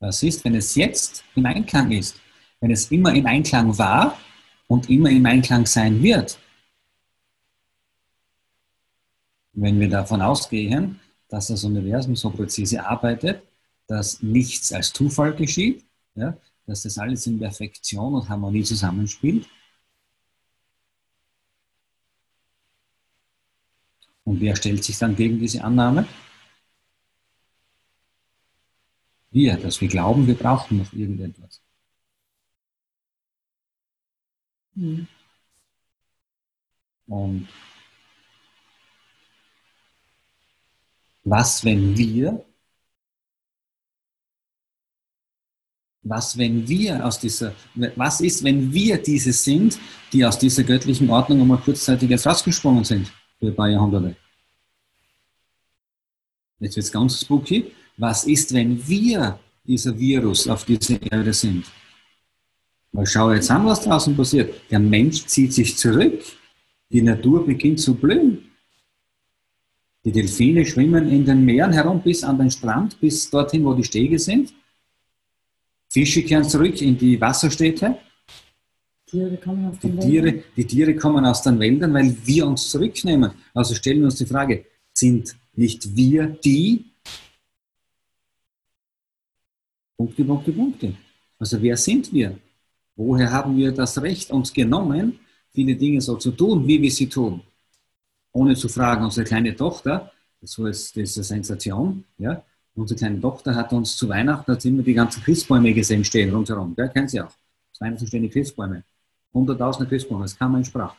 [0.00, 2.18] Das ist, wenn es jetzt im Einklang ist?
[2.60, 4.18] Wenn es immer im Einklang war
[4.66, 6.38] und immer im Einklang sein wird?
[9.52, 10.98] Wenn wir davon ausgehen,
[11.28, 13.42] dass das Universum so präzise arbeitet,
[13.86, 15.84] dass nichts als Zufall geschieht,
[16.14, 16.36] ja,
[16.66, 19.48] dass das alles in Perfektion und Harmonie zusammenspielt.
[24.24, 26.06] Und wer stellt sich dann gegen diese Annahme?
[29.30, 31.60] Wir, dass wir glauben, wir brauchen noch irgendetwas.
[34.74, 35.06] Mhm.
[37.06, 37.48] Und
[41.24, 42.44] was, wenn wir
[46.06, 47.54] Was, wenn wir aus dieser,
[47.96, 49.78] was ist, wenn wir diese sind,
[50.12, 54.14] die aus dieser göttlichen Ordnung einmal kurzzeitig jetzt rausgesprungen sind für ein paar Jahrhunderte?
[56.60, 57.72] Jetzt wird es ganz spooky.
[57.96, 61.64] Was ist, wenn wir dieser Virus auf dieser Erde sind?
[62.92, 64.54] Mal schau jetzt an, was draußen passiert.
[64.70, 66.22] Der Mensch zieht sich zurück.
[66.90, 68.50] Die Natur beginnt zu blühen.
[70.04, 73.84] Die Delfine schwimmen in den Meeren herum bis an den Strand, bis dorthin, wo die
[73.84, 74.52] Stege sind.
[75.94, 77.96] Fische kehren zurück in die Wasserstädte.
[79.06, 82.68] Tiere kommen aus den die, Tiere, die Tiere kommen aus den Wäldern, weil wir uns
[82.68, 83.30] zurücknehmen.
[83.54, 86.84] Also stellen wir uns die Frage, sind nicht wir die?
[89.96, 90.96] Punkte, Punkte, Punkte.
[91.38, 92.36] Also wer sind wir?
[92.96, 95.20] Woher haben wir das Recht uns genommen,
[95.52, 97.40] viele Dinge so zu tun, wie wir sie tun?
[98.32, 102.42] Ohne zu fragen, unsere kleine Tochter, das war jetzt diese Sensation, ja,
[102.76, 106.74] Unsere kleine Tochter hat uns zu Weihnachten, hat immer die ganzen Christbäume gesehen stehen rundherum.
[106.74, 106.88] Gell?
[106.88, 107.32] Kennen Sie auch.
[107.72, 108.82] Zu Weihnachten stehen die Christbäume.
[109.32, 110.96] Hunderttausende Christbäume, das kann man in Sprache.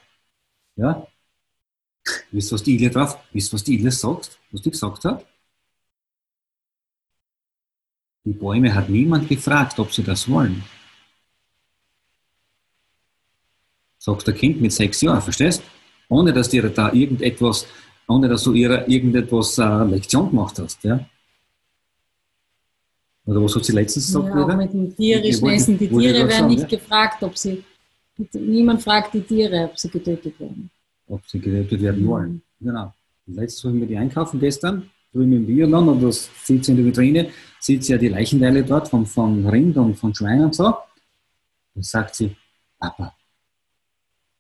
[0.78, 1.05] Ja?
[2.32, 4.39] Wisst was die Ile drauf, wisst was die Ile sagt?
[4.51, 5.26] Was die gesagt hat?
[8.23, 10.63] Die Bäume hat niemand gefragt, ob sie das wollen.
[13.97, 15.61] Sagt der Kind mit sechs Jahren, verstehst?
[16.09, 17.67] Ohne dass dir da irgendetwas,
[18.07, 20.84] ohne dass du ihr irgendetwas äh, Lektion gemacht hast.
[20.84, 21.07] Ja?
[23.26, 24.28] Oder was hat sie letztens gesagt?
[24.36, 25.78] Ja, mit dem tierischen Essen.
[25.78, 26.67] Die Tiere werden nicht ja?
[26.67, 27.63] gefragt, ob sie.
[28.34, 30.69] Niemand fragt die Tiere, ob sie getötet werden.
[31.07, 32.07] Ob sie getötet werden mhm.
[32.07, 32.41] wollen.
[32.61, 32.93] Genau.
[33.28, 36.86] Letztes haben wir die einkaufen gestern, drüben im Bierland, und das sieht sie in der
[36.86, 40.73] Vitrine, sieht sie ja die Leichenteile dort von, von Rind und von Schwein und so.
[41.73, 42.36] Und sagt sie,
[42.80, 43.13] Papa,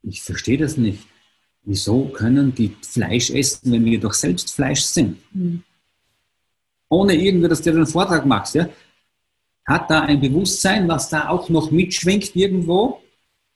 [0.03, 1.05] ich verstehe das nicht.
[1.63, 5.17] Wieso können die Fleisch essen, wenn wir doch selbst Fleisch sind?
[5.33, 5.63] Mhm
[6.89, 8.69] ohne irgendwie, dass du einen Vortrag machst, ja,
[9.65, 13.01] hat da ein Bewusstsein, was da auch noch mitschwenkt irgendwo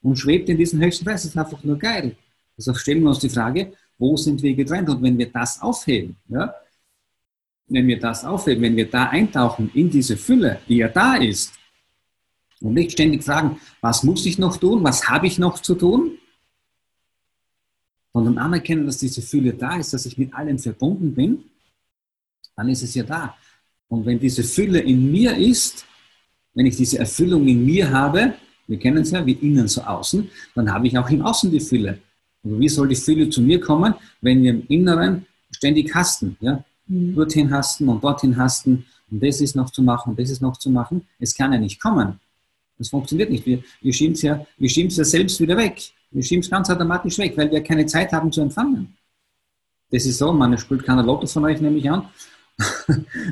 [0.01, 1.23] und schwebt in diesem höchsten Preis.
[1.23, 2.15] Das ist einfach nur geil.
[2.57, 4.89] Also stellen wir uns die Frage, wo sind wir getrennt?
[4.89, 6.53] Und wenn wir das aufheben, ja,
[7.67, 11.53] wenn wir das aufheben, wenn wir da eintauchen in diese Fülle, die ja da ist,
[12.61, 16.17] und nicht ständig fragen, was muss ich noch tun, was habe ich noch zu tun,
[18.11, 21.45] sondern anerkennen, dass diese Fülle da ist, dass ich mit allem verbunden bin
[22.60, 23.36] dann ist es ja da.
[23.88, 25.86] Und wenn diese Fülle in mir ist,
[26.53, 28.34] wenn ich diese Erfüllung in mir habe,
[28.68, 31.62] wir kennen es ja, wie innen so außen, dann habe ich auch im Außen die
[31.62, 31.99] Fülle.
[32.43, 36.64] Und wie soll die Fülle zu mir kommen, wenn wir im Inneren ständig hasten, ja?
[36.88, 37.16] Mhm.
[37.16, 40.57] Dorthin hasten und dorthin hasten und das ist noch zu machen und das ist noch
[40.57, 41.07] zu machen.
[41.18, 42.20] Es kann ja nicht kommen.
[42.78, 43.45] Das funktioniert nicht.
[43.45, 45.82] Wir, wir schieben es ja, ja selbst wieder weg.
[46.12, 48.97] Wir schieben es ganz automatisch weg, weil wir keine Zeit haben zu empfangen.
[49.91, 52.07] Das ist so, man spielt keiner Lotto von euch, nehme ich an.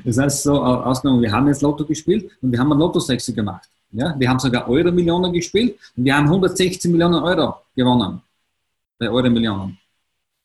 [0.06, 3.68] Das heißt so, ausgenommen, wir haben jetzt Lotto gespielt und wir haben ein Lotto-Sechse gemacht.
[3.92, 8.22] Ja, wir haben sogar Euro-Millionen gespielt und wir haben 116 Millionen Euro gewonnen
[8.98, 9.78] bei Euro-Millionen.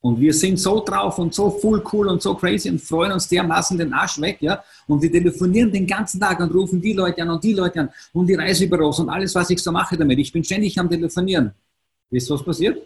[0.01, 3.29] Und wir sind so drauf und so full cool und so crazy und freuen uns
[3.29, 4.63] dermaßen den Arsch weg, ja.
[4.89, 7.89] Und wir telefonieren den ganzen Tag und rufen die Leute an und die Leute an
[8.13, 10.19] und die Reisebüros und alles, was ich so mache damit.
[10.19, 11.53] Ich bin ständig am Telefonieren.
[12.11, 12.83] Wisst ihr, was passiert?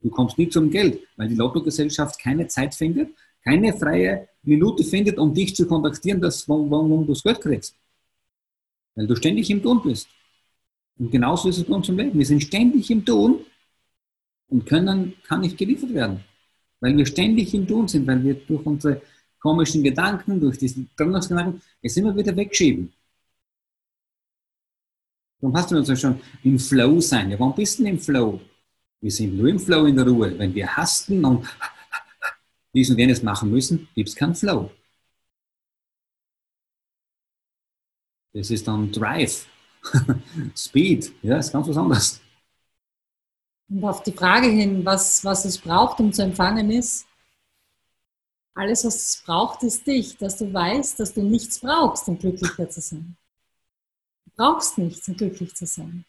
[0.00, 3.10] Du kommst nie zum Geld, weil die Lottogesellschaft keine Zeit findet,
[3.42, 7.76] keine freie Minute findet, um dich zu kontaktieren, dass, warum, du das Geld kriegst.
[8.94, 10.08] Weil du ständig im Tun bist.
[10.98, 12.18] Und genauso ist es bei uns im Leben.
[12.18, 13.44] Wir sind ständig im Tun
[14.48, 16.24] und können, kann nicht geliefert werden.
[16.80, 19.02] Weil wir ständig im Tun sind, weil wir durch unsere
[19.38, 22.92] komischen Gedanken, durch diese Trennungsgedanken, es immer wieder wegschieben.
[25.40, 27.30] Warum hast du uns ja schon im Flow sein?
[27.30, 28.40] Ja, warum bist du denn im Flow?
[29.00, 30.38] Wir sind nur im Flow in der Ruhe.
[30.38, 31.46] Wenn wir hasten und
[32.74, 34.70] dies und jenes machen müssen, gibt es keinen Flow.
[38.32, 39.46] Das ist dann Drive,
[40.56, 42.20] Speed, ja, ist ganz was anderes.
[43.68, 47.06] Und auf die Frage hin, was, was es braucht, um zu empfangen, ist,
[48.54, 52.68] alles, was es braucht, ist dich, dass du weißt, dass du nichts brauchst, um glücklicher
[52.68, 53.16] zu sein.
[54.36, 56.04] brauchst nichts, um glücklich zu sein.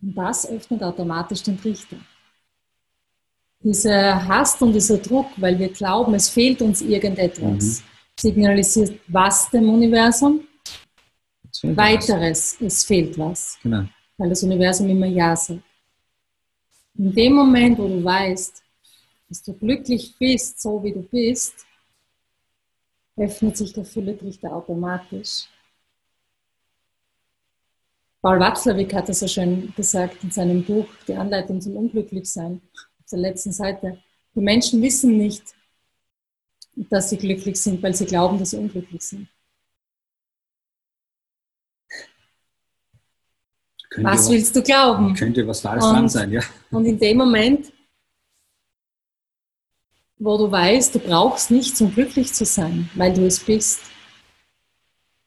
[0.00, 1.96] Und das öffnet automatisch den Trichter.
[3.60, 7.82] Dieser Hast und dieser Druck, weil wir glauben, es fehlt uns irgendetwas, mhm.
[8.18, 10.46] signalisiert was dem Universum?
[11.62, 12.66] Weiteres, was.
[12.66, 13.58] es fehlt was.
[13.62, 13.84] Genau.
[14.16, 15.60] Weil das Universum immer Ja sagt.
[16.96, 18.62] In dem Moment, wo du weißt,
[19.28, 21.66] dass du glücklich bist, so wie du bist,
[23.16, 25.46] öffnet sich der Fülletrichter automatisch.
[28.22, 32.60] Paul Watzlawick hat das so schön gesagt in seinem Buch Die Anleitung zum Unglücklichsein
[33.08, 33.98] der letzten Seite.
[34.34, 35.42] Die Menschen wissen nicht,
[36.90, 39.28] dass sie glücklich sind, weil sie glauben, dass sie unglücklich sind.
[43.90, 45.14] Könnte was willst du glauben?
[45.14, 46.42] Könnte was Wahres dran sein, ja.
[46.70, 47.72] Und in dem Moment,
[50.18, 53.80] wo du weißt, du brauchst nichts, um glücklich zu sein, weil du es bist,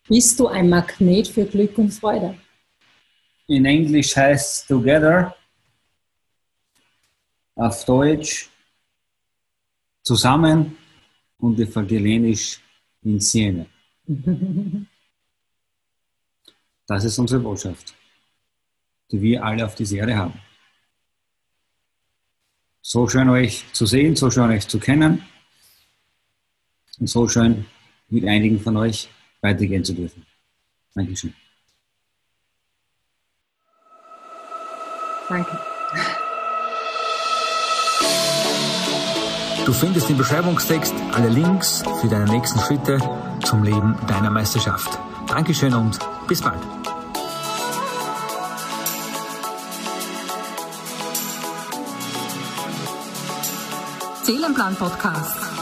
[0.08, 2.38] bist du ein Magnet für Glück und Freude.
[3.48, 5.36] In Englisch heißt together,
[7.62, 8.50] auf Deutsch
[10.04, 10.78] zusammen
[11.38, 12.60] und evangelisch
[13.04, 13.66] in Siene.
[16.88, 17.96] Das ist unsere Botschaft
[19.12, 20.40] die wir alle auf dieser Erde haben.
[22.82, 25.24] So schön euch zu sehen, so schön euch zu kennen
[27.00, 27.66] und so schön
[28.10, 29.10] mit einigen von euch
[29.42, 30.26] weitergehen zu dürfen.
[30.96, 31.34] Dankeschön.
[35.30, 35.71] Danke.
[39.66, 42.98] Du findest im Beschreibungstext alle Links für deine nächsten Schritte
[43.46, 45.00] zum Leben deiner Meisterschaft.
[45.28, 46.60] Dankeschön und bis bald.
[54.24, 55.61] Seelenplan Podcast.